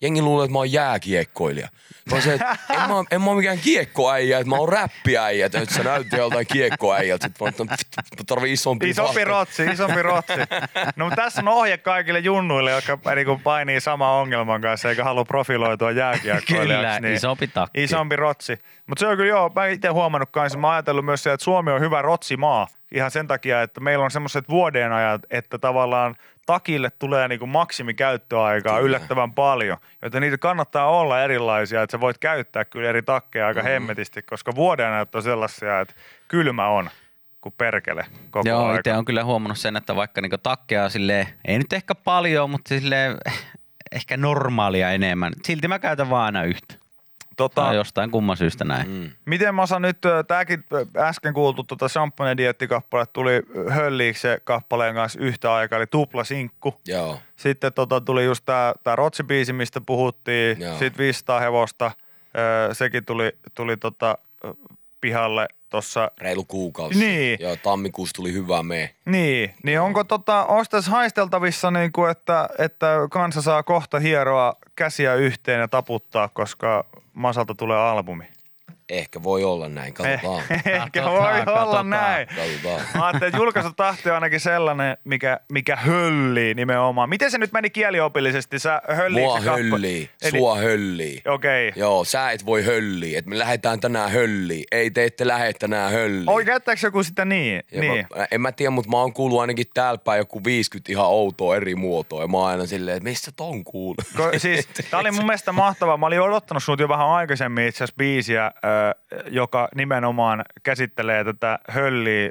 jengi 0.00 0.22
luulee, 0.22 0.44
että 0.44 0.52
mä 0.52 0.58
oon 0.58 0.72
jääkiekkoilija. 0.72 1.68
Mä 2.10 2.16
oon 2.16 2.22
se, 2.22 2.34
että 2.34 2.56
en 2.70 2.78
mä, 2.78 3.04
en 3.10 3.22
mä 3.22 3.30
oo 3.30 3.34
mikään 3.34 3.58
kiekkoäijä, 3.58 4.38
että 4.38 4.50
mä 4.50 4.56
oon 4.56 4.68
räppiäijä, 4.68 5.46
että 5.46 5.60
nyt 5.60 5.70
sä 5.70 5.82
näytti 5.82 6.16
joltain 6.16 6.46
kiekkoäijältä. 6.46 7.26
Sitten 7.26 7.44
mä 7.46 7.52
oon, 7.58 7.68
että 7.80 8.02
mä 8.18 8.24
tarvii 8.26 8.52
isompi 8.52 8.88
Isompi 8.88 9.24
rotsi, 9.24 9.64
isompi 9.64 10.02
rotsi. 10.02 10.32
No 10.96 11.04
mutta 11.04 11.22
tässä 11.22 11.40
on 11.40 11.48
ohje 11.48 11.78
kaikille 11.78 12.18
junnuille, 12.18 12.70
jotka 12.70 13.14
niinku 13.14 13.40
painii 13.44 13.80
sama 13.80 14.12
ongelman 14.20 14.60
kanssa 14.60 14.90
eikä 14.90 15.04
halua 15.04 15.24
profiloitua 15.24 15.90
jääkiekkoilijaksi. 15.90 17.00
Kyllä, 17.00 17.14
isompi 17.14 17.46
takki. 17.48 17.84
Isompi 17.84 18.16
rotsi. 18.16 18.58
Mutta 18.86 19.00
se 19.00 19.06
on 19.06 19.16
kyllä 19.16 19.28
joo, 19.28 19.52
mä 19.54 19.66
itse 19.66 19.88
huomannut 19.88 20.28
kanssa, 20.32 20.58
mä 20.58 20.66
oon 20.66 20.74
ajatellut 20.74 21.04
myös 21.04 21.22
se, 21.22 21.32
että 21.32 21.44
Suomi 21.44 21.72
on 21.72 21.80
hyvä 21.80 22.02
rotsimaa. 22.02 22.66
Ihan 22.92 23.10
sen 23.10 23.26
takia, 23.26 23.62
että 23.62 23.80
meillä 23.80 24.04
on 24.04 24.10
semmoiset 24.10 24.48
vuodenajat, 24.48 25.22
että 25.30 25.58
tavallaan 25.58 26.16
takille 26.46 26.90
tulee 26.90 27.28
niinku 27.28 27.46
maksimikäyttöaikaa 27.46 28.78
yllättävän 28.78 29.32
paljon. 29.32 29.78
Joten 30.02 30.22
niitä 30.22 30.38
kannattaa 30.38 30.86
olla 30.86 31.22
erilaisia, 31.22 31.82
että 31.82 31.92
sä 31.92 32.00
voit 32.00 32.18
käyttää 32.18 32.64
kyllä 32.64 32.88
eri 32.88 33.02
takkeja 33.02 33.46
aika 33.46 33.62
hemmetisti, 33.62 34.22
koska 34.22 34.54
vuodenajat 34.54 35.14
on 35.14 35.22
sellaisia, 35.22 35.80
että 35.80 35.94
kylmä 36.28 36.68
on 36.68 36.90
kuin 37.40 37.54
perkele 37.58 38.06
koko 38.30 38.48
Joo, 38.48 38.66
aika. 38.66 38.78
itse 38.78 38.94
on 38.94 39.04
kyllä 39.04 39.24
huomannut 39.24 39.58
sen, 39.58 39.76
että 39.76 39.96
vaikka 39.96 40.20
niinku 40.20 40.38
takkeja 40.38 40.88
silleen, 40.88 41.26
ei 41.44 41.58
nyt 41.58 41.72
ehkä 41.72 41.94
paljon, 41.94 42.50
mutta 42.50 42.68
silleen 42.68 43.16
ehkä 43.92 44.16
normaalia 44.16 44.90
enemmän. 44.90 45.32
Silti 45.44 45.68
mä 45.68 45.78
käytän 45.78 46.10
vaan 46.10 46.24
aina 46.24 46.44
yhtä. 46.44 46.74
Tota, 47.36 47.60
Tai 47.60 47.76
jostain 47.76 48.10
kumman 48.10 48.36
syystä 48.36 48.64
näin. 48.64 48.90
Mm. 48.90 49.10
Miten 49.24 49.54
mä 49.54 49.66
saan 49.66 49.82
nyt, 49.82 50.04
ö, 50.04 50.24
äsken 50.96 51.34
kuultu 51.34 51.62
tota 51.62 51.88
champagne 51.88 52.36
diettikappale 52.36 53.06
tuli 53.06 53.42
se 54.16 54.40
kappaleen 54.44 54.94
kanssa 54.94 55.20
yhtä 55.20 55.54
aikaa, 55.54 55.76
eli 55.76 55.86
tupla 55.86 56.24
sinkku. 56.24 56.80
Joo. 56.86 57.20
Sitten 57.36 57.72
tota, 57.72 58.00
tuli 58.00 58.24
just 58.24 58.44
tää, 58.44 58.74
tää 58.82 58.96
rotsibiisi, 58.96 59.52
mistä 59.52 59.80
puhuttiin, 59.80 60.60
Joo. 60.60 60.72
sitten 60.78 60.98
500 60.98 61.40
hevosta, 61.40 61.90
ö, 62.70 62.74
sekin 62.74 63.04
tuli, 63.04 63.32
tuli 63.54 63.76
tota, 63.76 64.18
pihalle 65.06 65.48
tuossa 65.70 66.10
Reilu 66.18 66.44
kuukausi. 66.44 66.98
Niin. 66.98 67.38
Joo, 67.40 67.56
tammikuussa 67.56 68.14
tuli 68.14 68.32
hyvä 68.32 68.62
me. 68.62 68.94
Niin, 69.04 69.54
niin 69.62 69.80
onko 69.80 70.04
tota, 70.04 70.44
onko 70.44 70.64
tässä 70.70 70.90
haisteltavissa 70.90 71.70
niin 71.70 71.92
kuin, 71.92 72.10
että, 72.10 72.48
että 72.58 72.86
kansa 73.10 73.42
saa 73.42 73.62
kohta 73.62 73.98
hieroa 73.98 74.54
käsiä 74.76 75.14
yhteen 75.14 75.60
ja 75.60 75.68
taputtaa, 75.68 76.28
koska 76.28 76.84
Masalta 77.14 77.54
tulee 77.54 77.78
albumi? 77.78 78.24
Ehkä 78.88 79.22
voi 79.22 79.44
olla 79.44 79.68
näin, 79.68 79.94
katsotaan. 79.94 80.42
Ehkä 80.50 80.70
Katsotaan, 80.70 81.12
voi 81.12 81.20
olla 81.22 81.44
katsotaan. 81.44 81.90
näin. 81.90 82.28
katsotaan. 82.36 82.82
Mä 82.94 83.06
ajattelin, 83.06 83.28
että 83.28 83.38
julkaisutahti 83.38 84.08
on 84.08 84.14
ainakin 84.14 84.40
sellainen, 84.40 84.96
mikä, 85.04 85.40
mikä 85.52 85.76
höllii 85.76 86.54
nimenomaan. 86.54 87.08
Miten 87.08 87.30
se 87.30 87.38
nyt 87.38 87.52
meni 87.52 87.70
kieliopillisesti? 87.70 88.58
Sä 88.58 88.82
hölliit 88.96 89.24
Mua 89.24 89.40
höllii, 89.40 90.10
Eli- 90.22 90.38
sua 90.38 90.56
höllii. 90.56 91.22
Okei. 91.26 91.68
Okay. 91.68 91.80
Joo, 91.80 92.04
sä 92.04 92.30
et 92.30 92.46
voi 92.46 92.64
hölliä, 92.64 93.18
että 93.18 93.28
me 93.28 93.38
lähdetään 93.38 93.80
tänään 93.80 94.10
hölliin. 94.10 94.64
Ei 94.72 94.90
te 94.90 95.04
ette 95.04 95.26
lähde 95.26 95.52
tänään 95.52 95.92
hölliin. 95.92 96.30
Oi, 96.30 96.44
käyttääkö 96.44 96.86
joku 96.86 97.02
sitä 97.02 97.24
niin? 97.24 97.62
Ja 97.72 97.80
niin. 97.80 98.06
Mä, 98.16 98.26
en 98.30 98.40
mä 98.40 98.52
tiedä, 98.52 98.70
mutta 98.70 98.90
mä 98.90 98.96
oon 98.96 99.12
kuullut 99.12 99.40
ainakin 99.40 99.66
täällä 99.74 99.98
päin 99.98 100.18
joku 100.18 100.44
50 100.44 100.92
ihan 100.92 101.06
outoa 101.06 101.56
eri 101.56 101.74
muotoa. 101.74 102.22
Ja 102.22 102.28
mä 102.28 102.36
oon 102.38 102.46
aina 102.48 102.66
silleen, 102.66 102.96
että 102.96 103.08
mistä 103.08 103.30
ton 103.36 103.64
kuuluu? 103.64 103.96
Ko, 104.16 104.30
siis, 104.36 104.68
tää 104.90 105.00
oli 105.00 105.10
mun 105.10 105.26
mielestä 105.26 105.52
mahtavaa. 105.52 105.96
Mä 105.96 106.06
olin 106.06 106.20
odottanut 106.20 106.64
sinut 106.64 106.80
jo 106.80 106.88
vähän 106.88 107.08
aikaisemmin 107.08 107.66
itse 107.66 107.84
asiassa 107.84 107.96
biisiä, 107.98 108.46
ö, 108.46 108.75
joka 109.30 109.68
nimenomaan 109.74 110.44
käsittelee 110.62 111.24
tätä 111.24 111.58
hölliä 111.68 112.30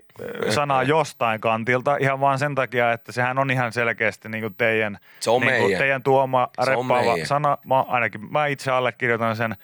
sanaa 0.49 0.83
jostain 0.83 1.41
kantilta. 1.41 1.97
Ihan 1.97 2.19
vaan 2.19 2.39
sen 2.39 2.55
takia, 2.55 2.91
että 2.91 3.11
sehän 3.11 3.39
on 3.39 3.51
ihan 3.51 3.73
selkeästi 3.73 4.29
niin 4.29 4.41
kuin 4.41 4.55
teidän, 4.55 4.97
Se 5.19 5.29
on 5.29 5.41
niin 5.41 5.61
kuin 5.61 5.77
teidän 5.77 6.03
tuoma 6.03 6.49
reppaava 6.65 7.15
sana. 7.23 7.57
Mä, 7.65 7.81
ainakin 7.81 8.31
mä 8.31 8.47
itse 8.47 8.71
allekirjoitan 8.71 9.35
sen. 9.35 9.55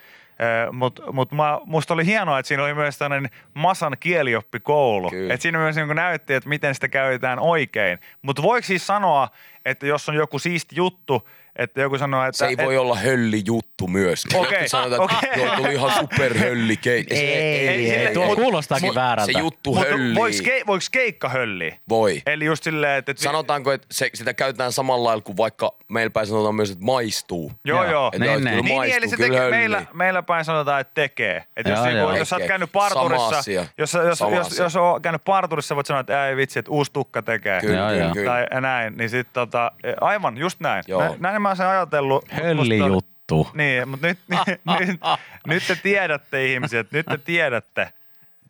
Mutta 0.71 1.11
mut 1.11 1.31
mä- 1.31 1.59
musta 1.65 1.93
oli 1.93 2.05
hienoa, 2.05 2.39
että 2.39 2.47
siinä 2.47 2.63
oli 2.63 2.73
myös 2.73 2.97
tämmöinen 2.97 3.31
Masan 3.53 3.97
kielioppikoulu. 3.99 5.09
Kyllä. 5.09 5.33
Että 5.33 5.41
siinä 5.41 5.57
myös 5.57 5.75
niin 5.75 5.95
näytti, 5.95 6.33
että 6.33 6.49
miten 6.49 6.75
sitä 6.75 6.87
käytetään 6.87 7.39
oikein. 7.39 7.99
Mutta 8.21 8.41
voiko 8.41 8.65
siis 8.65 8.87
sanoa, 8.87 9.27
että 9.65 9.85
jos 9.85 10.09
on 10.09 10.15
joku 10.15 10.39
siisti 10.39 10.75
juttu, 10.75 11.27
että 11.55 11.81
joku 11.81 11.97
sanoo, 11.97 12.25
että... 12.25 12.37
Se 12.37 12.45
ei 12.45 12.57
voi 12.57 12.73
et, 12.73 12.79
olla 12.79 12.95
hölli 12.95 13.41
juttu 13.45 13.87
myös. 13.87 14.25
Okei, 14.33 14.51
Jotkut 14.51 14.67
sanotaan, 14.67 15.09
että 15.13 15.27
okei. 15.29 15.43
joo, 15.45 15.55
tuli 15.55 15.73
ihan 15.73 15.91
superhölli 15.99 16.77
kei. 16.77 17.03
Se- 17.09 17.15
Ei, 17.15 17.67
ei, 17.69 17.89
sille- 17.99 18.11
tuo 18.13 18.25
mut- 18.25 18.35
kuulostaakin 18.35 18.89
mut- 18.89 18.95
väärältä. 18.95 19.31
Se 19.33 19.39
juttu 19.39 19.75
höllii. 19.75 20.15
voiko, 20.15 20.37
ke, 20.43 20.63
voiko 20.67 20.85
keikka 20.91 21.29
hölliä? 21.29 21.75
Voi. 21.89 22.21
Eli 22.25 22.45
just 22.45 22.63
silleen, 22.63 22.97
että... 22.97 23.11
että 23.11 23.23
Sanotaanko, 23.23 23.71
että 23.71 23.87
se, 23.91 24.09
sitä 24.13 24.33
käytetään 24.33 24.71
samalla 24.71 25.07
lailla 25.09 25.21
kuin 25.23 25.37
vaikka 25.37 25.71
meillä 25.87 26.09
päin 26.09 26.27
sanotaan 26.27 26.55
myös, 26.55 26.71
että 26.71 26.85
maistuu. 26.85 27.51
Joo, 27.65 27.83
Joo. 27.91 28.07
Että 28.13 28.19
Niin, 28.25 28.33
kyllä 28.37 28.49
niin. 28.51 28.65
Niin, 28.65 28.75
maistuu, 28.75 28.97
eli 28.97 29.09
se 29.09 29.15
kyllä 29.15 29.27
tekee, 29.27 29.39
höllii. 29.41 29.59
meillä, 29.59 29.85
meillä 29.93 30.23
päin 30.23 30.45
sanotaan, 30.45 30.81
että 30.81 30.93
tekee. 30.93 31.43
Että 31.57 31.69
jos, 31.71 31.77
Joo, 31.79 31.85
niinku, 31.87 32.01
joo. 32.01 32.15
jos 32.17 32.29
sä 32.29 32.35
oot 32.35 32.45
käynyt 32.47 32.69
Sama 32.73 32.89
parturissa, 32.89 33.37
asia. 33.37 33.65
jos, 33.77 33.93
jos, 33.93 34.17
Sama 34.19 34.35
jos, 34.35 34.47
asia. 34.47 34.63
jos 34.63 34.75
on 34.75 35.01
käynyt 35.01 35.23
parturissa, 35.23 35.75
voit 35.75 35.85
sanoa, 35.87 35.99
että 35.99 36.27
ei 36.27 36.35
vitsi, 36.35 36.59
että 36.59 36.71
uusi 36.71 36.93
tukka 36.93 37.21
tekee. 37.21 37.61
Kyllä, 37.61 37.91
Joo, 37.93 38.13
kyllä. 38.13 38.31
Tai 38.49 38.61
näin, 38.61 38.97
niin 38.97 39.09
sit 39.09 39.27
tota, 39.33 39.71
aivan, 40.01 40.37
just 40.37 40.59
näin. 40.59 40.83
Joo. 40.87 41.15
Näin 41.41 41.43
mä 41.43 41.49
oon 41.49 41.57
sen 41.57 41.67
ajatellut. 41.67 42.25
Mut 42.31 42.43
Hölli 42.43 42.77
juttu. 42.77 43.47
Niin, 43.53 43.89
mutta 43.89 44.07
nyt, 44.07 44.19
nyt, 44.79 44.99
nyt 45.47 45.63
te 45.67 45.75
tiedätte 45.75 46.45
ihmiset, 46.45 46.91
nyt 46.91 47.05
te 47.05 47.17
tiedätte, 47.17 47.93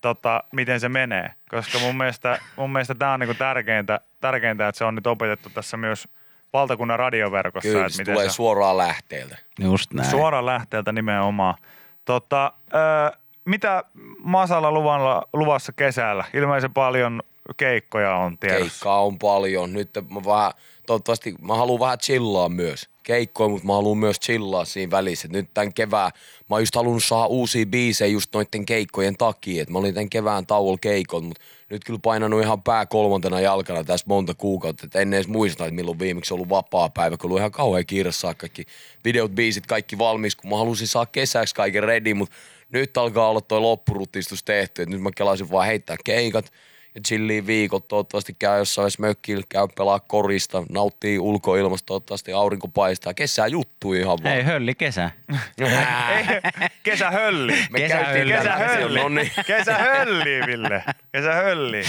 tota, 0.01 0.43
miten 0.51 0.79
se 0.79 0.89
menee. 0.89 1.31
Koska 1.49 1.79
mun 1.79 1.97
mielestä, 1.97 2.39
mun 2.55 2.71
mielestä 2.71 2.95
tämä 2.95 3.13
on 3.13 3.19
niinku 3.19 3.33
tärkeintä, 3.33 3.99
tärkeintä, 4.21 4.67
että 4.67 4.77
se 4.77 4.85
on 4.85 4.95
nyt 4.95 5.07
opetettu 5.07 5.49
tässä 5.49 5.77
myös 5.77 6.07
valtakunnan 6.53 6.99
radioverkossa. 6.99 7.69
Kyllä, 7.69 7.85
että 7.85 7.95
se 7.97 8.01
miten 8.01 8.13
tulee 8.13 8.29
se, 8.29 8.35
suoraan 8.35 8.77
lähteeltä. 8.77 9.37
Just 9.59 9.93
näin. 9.93 10.09
suoraan 10.09 10.45
lähteeltä 10.45 10.91
nimenomaan. 10.91 11.55
Tota, 12.05 12.53
ö, 12.73 13.17
mitä 13.45 13.83
Masalla 14.19 14.71
luvalla, 14.71 15.27
luvassa 15.33 15.73
kesällä? 15.73 16.25
Ilmeisen 16.33 16.73
paljon 16.73 17.21
keikkoja 17.57 18.15
on 18.15 18.37
tiedossa. 18.37 18.65
Keikkaa 18.65 19.01
on 19.05 19.19
paljon. 19.19 19.73
Nyt 19.73 19.89
mä 20.09 20.21
vähän, 20.25 20.51
toivottavasti 20.91 21.35
mä 21.41 21.55
haluan 21.55 21.79
vähän 21.79 21.99
chillaa 21.99 22.49
myös. 22.49 22.89
Keikkoja, 23.03 23.49
mutta 23.49 23.67
mä 23.67 23.73
haluan 23.73 23.97
myös 23.97 24.19
chillaa 24.19 24.65
siinä 24.65 24.91
välissä. 24.91 25.27
Nyt 25.27 25.49
tämän 25.53 25.73
kevään, 25.73 26.11
mä 26.49 26.55
oon 26.55 26.61
just 26.61 26.75
halunnut 26.75 27.03
saada 27.03 27.25
uusia 27.25 27.65
biisejä 27.65 28.11
just 28.11 28.33
noiden 28.33 28.65
keikkojen 28.65 29.17
takia. 29.17 29.63
Et 29.63 29.69
mä 29.69 29.79
olin 29.79 29.93
tämän 29.93 30.09
kevään 30.09 30.45
tauolla 30.45 30.77
keikon, 30.81 31.25
mutta 31.25 31.43
nyt 31.69 31.83
kyllä 31.83 31.99
painanut 32.03 32.41
ihan 32.41 32.63
pää 32.63 32.85
kolmantena 32.85 33.39
jalkana 33.39 33.83
tässä 33.83 34.05
monta 34.09 34.33
kuukautta. 34.33 34.85
Et 34.85 34.95
en 34.95 35.13
edes 35.13 35.27
muista, 35.27 35.65
että 35.65 35.75
milloin 35.75 35.99
viimeksi 35.99 36.33
ollut 36.33 36.49
vapaa 36.49 36.89
päivä, 36.89 37.17
kun 37.17 37.27
ollut 37.27 37.39
ihan 37.39 37.51
kauhean 37.51 37.85
kiire 37.85 38.11
saada 38.11 38.35
kaikki 38.35 38.63
videot, 39.05 39.31
biisit, 39.31 39.67
kaikki 39.67 39.97
valmis, 39.97 40.35
kun 40.35 40.49
mä 40.49 40.57
halusin 40.57 40.87
saada 40.87 41.09
kesäksi 41.11 41.55
kaiken 41.55 41.83
ready, 41.83 42.13
mutta 42.13 42.35
nyt 42.69 42.97
alkaa 42.97 43.29
olla 43.29 43.41
toi 43.41 43.59
loppurutistus 43.59 44.43
tehty. 44.43 44.81
Et 44.81 44.89
nyt 44.89 45.01
mä 45.01 45.09
kelasin 45.15 45.51
vaan 45.51 45.67
heittää 45.67 45.97
keikat, 46.03 46.51
ja 46.95 47.01
chilliin 47.07 47.47
viikot. 47.47 47.87
Toivottavasti 47.87 48.35
käy 48.39 48.57
jossain 48.59 48.91
mökillä, 48.99 49.43
käy 49.49 49.67
pelaa 49.77 49.99
korista, 49.99 50.63
nauttii 50.69 51.19
ulkoilmasta, 51.19 51.85
toivottavasti 51.85 52.33
aurinko 52.33 52.67
paistaa. 52.67 53.13
Kesää 53.13 53.47
juttu 53.47 53.93
ihan 53.93 54.17
vaan. 54.23 54.33
Hei, 54.35 54.43
hölli 54.43 54.75
kesä. 54.75 55.11
Ei, 55.59 56.41
kesähölli. 56.83 57.53
Me 57.69 57.79
Kesä 57.79 57.95
hölli. 58.03 58.31
Kesähölli. 58.33 58.77
siellä, 58.77 58.99
No 58.99 59.09
niin. 59.09 59.31
Kesähölli, 59.47 60.39
Ville. 60.47 60.83
Kesähölli. 61.11 61.83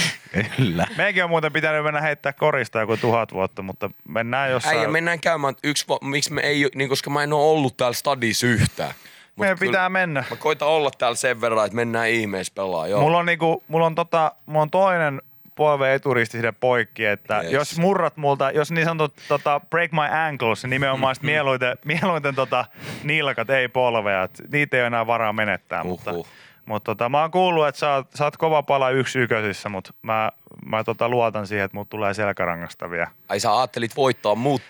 Kyllä. 0.57 0.87
Meikin 0.97 1.25
on 1.25 1.31
muuten 1.31 1.53
pitänyt 1.53 1.85
mennä 1.85 2.01
heittää 2.01 2.33
korista 2.33 2.81
joku 2.81 2.97
tuhat 2.97 3.33
vuotta, 3.33 3.63
mutta 3.63 3.91
mennään 4.09 4.51
jossain. 4.51 4.79
Äijä, 4.79 4.89
mennään 4.89 5.21
käymään. 5.21 5.55
Yksi, 5.65 5.87
miksi 6.03 6.33
me 6.33 6.41
ei, 6.41 6.71
niin 6.75 6.89
koska 6.89 7.11
mä 7.11 7.23
en 7.23 7.33
ole 7.33 7.45
ollut 7.45 7.77
täällä 7.77 7.95
stadissa 7.95 8.47
yhtään. 8.47 8.95
Mut 9.37 9.39
Meidän 9.39 9.59
pitää 9.59 9.89
mennä. 9.89 10.25
Mä 10.31 10.37
koitan 10.37 10.69
olla 10.69 10.91
täällä 10.99 11.17
sen 11.17 11.41
verran, 11.41 11.67
että 11.67 11.77
mennään 11.77 12.09
ihmeessä 12.09 12.53
pelaa. 12.57 12.89
Joo. 12.89 13.01
Mulla 13.01 13.19
on, 13.19 13.27
niinku, 13.27 13.63
mulla 13.69 13.87
on, 13.87 13.95
tota, 13.95 14.33
mulla 14.47 14.63
on 14.63 14.71
toinen 14.71 15.23
polven 15.55 15.91
eturisti 15.93 16.39
sinne 16.39 16.53
poikki, 16.61 17.05
että 17.05 17.41
Yes. 17.41 17.53
jos 17.53 17.79
murrat 17.79 18.17
multa, 18.17 18.51
jos 18.51 18.71
niin 18.71 18.85
sanotut 18.87 19.15
tota, 19.29 19.61
break 19.71 19.93
my 19.93 20.01
ankles, 20.29 20.63
niin 20.63 20.71
nimenomaan 20.71 21.17
mieluiten, 21.23 21.77
mieluiten 21.85 22.35
tota, 22.35 22.65
nilkat, 23.05 23.51
ei 23.51 23.69
polvea. 23.69 24.23
Et 24.23 24.43
niitä 24.53 24.77
ei 24.77 24.81
ole 24.83 24.87
enää 24.87 25.07
varaa 25.07 25.33
menettää. 25.33 25.85
Mutta, 25.85 26.13
Uhuh. 26.13 26.27
mutta 26.67 26.95
tota, 26.95 27.09
mä 27.09 27.21
oon 27.21 27.31
kuullut, 27.31 27.67
että 27.69 27.79
sä 27.79 27.95
oot, 27.95 28.07
sä 28.15 28.25
oot 28.25 28.37
kova 28.37 28.63
pala 28.63 28.91
yksi 28.91 29.19
yköisissä, 29.19 29.69
mutta 29.69 29.93
mä, 30.03 30.33
mä 30.67 30.85
tota, 30.85 31.09
luotan 31.09 31.47
siihen, 31.47 31.65
että 31.65 31.77
mut 31.77 31.89
tulee 31.89 32.15
selkärangasta 32.15 32.91
vielä. 32.91 33.07
Ai 33.29 33.41
sä 33.41 33.59
ajattelit 33.59 33.97
voittaa 33.97 34.35
mut. 34.35 34.63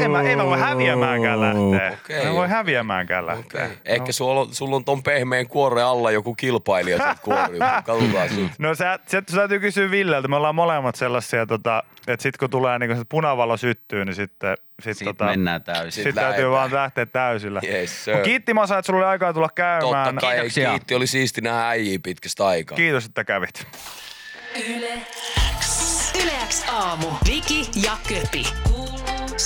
Ei 0.00 0.08
mä, 0.08 0.22
ei 0.22 0.36
mä 0.36 0.46
voi 0.46 0.58
häviämäänkään 0.58 1.40
lähteä. 1.40 1.98
Okei. 2.04 2.26
Mä 2.26 2.32
voi 2.32 2.48
häviämäänkään 2.48 3.26
lähteä. 3.26 3.64
Okay. 3.64 3.76
Ehkä 3.84 4.12
sulla 4.12 4.40
on, 4.40 4.54
sulla 4.54 4.76
on 4.76 4.84
ton 4.84 5.02
pehmeän 5.02 5.46
kuoren 5.46 5.84
alla 5.84 6.10
joku 6.10 6.34
kilpailija 6.34 6.96
sieltä 6.96 7.20
kuori. 7.22 7.58
Katsotaan 7.86 8.28
sit. 8.28 8.52
No 8.58 8.74
sä, 8.74 8.98
sä, 9.06 9.22
sä 9.30 9.36
täytyy 9.36 9.60
kysyä 9.60 9.90
Villeltä. 9.90 10.28
Me 10.28 10.36
ollaan 10.36 10.54
molemmat 10.54 10.94
sellaisia, 10.94 11.46
tota, 11.46 11.82
että 12.06 12.22
sit 12.22 12.36
kun 12.36 12.50
tulee 12.50 12.78
niin 12.78 12.96
kun 12.96 13.04
punavalo 13.08 13.56
syttyy, 13.56 14.04
niin 14.04 14.14
sitten 14.14 14.56
sit, 14.82 14.96
Siitä 14.96 15.12
tota, 15.12 15.24
mennään 15.24 15.62
täysin. 15.64 16.04
sit 16.04 16.14
täytyy 16.14 16.50
vaan 16.50 16.74
lähteä 16.74 17.06
täysillä. 17.06 17.60
Yes, 17.64 18.04
sir. 18.04 18.14
Mut 18.14 18.24
kiitti 18.24 18.54
Masa, 18.54 18.78
että 18.78 18.86
sulla 18.86 18.98
oli 18.98 19.06
aikaa 19.06 19.32
tulla 19.32 19.48
Totta 19.48 19.62
käymään. 19.62 20.16
kai, 20.16 20.34
Kiitoksia. 20.34 20.70
kiitti. 20.70 20.94
Oli 20.94 21.06
siisti 21.06 21.40
nähdä 21.40 21.68
äijiä 21.68 21.98
pitkästä 22.02 22.46
aikaa. 22.46 22.76
Kiitos, 22.76 23.04
että 23.06 23.24
kävit. 23.24 23.66
Yle 24.56 25.02
X. 25.58 26.12
Yle 26.14 26.32
X 26.48 26.62
aamu. 26.68 27.18
Viki 27.26 27.70
ja 27.74 27.98
Köpi. 28.08 28.46
Kuuluu 28.62 29.38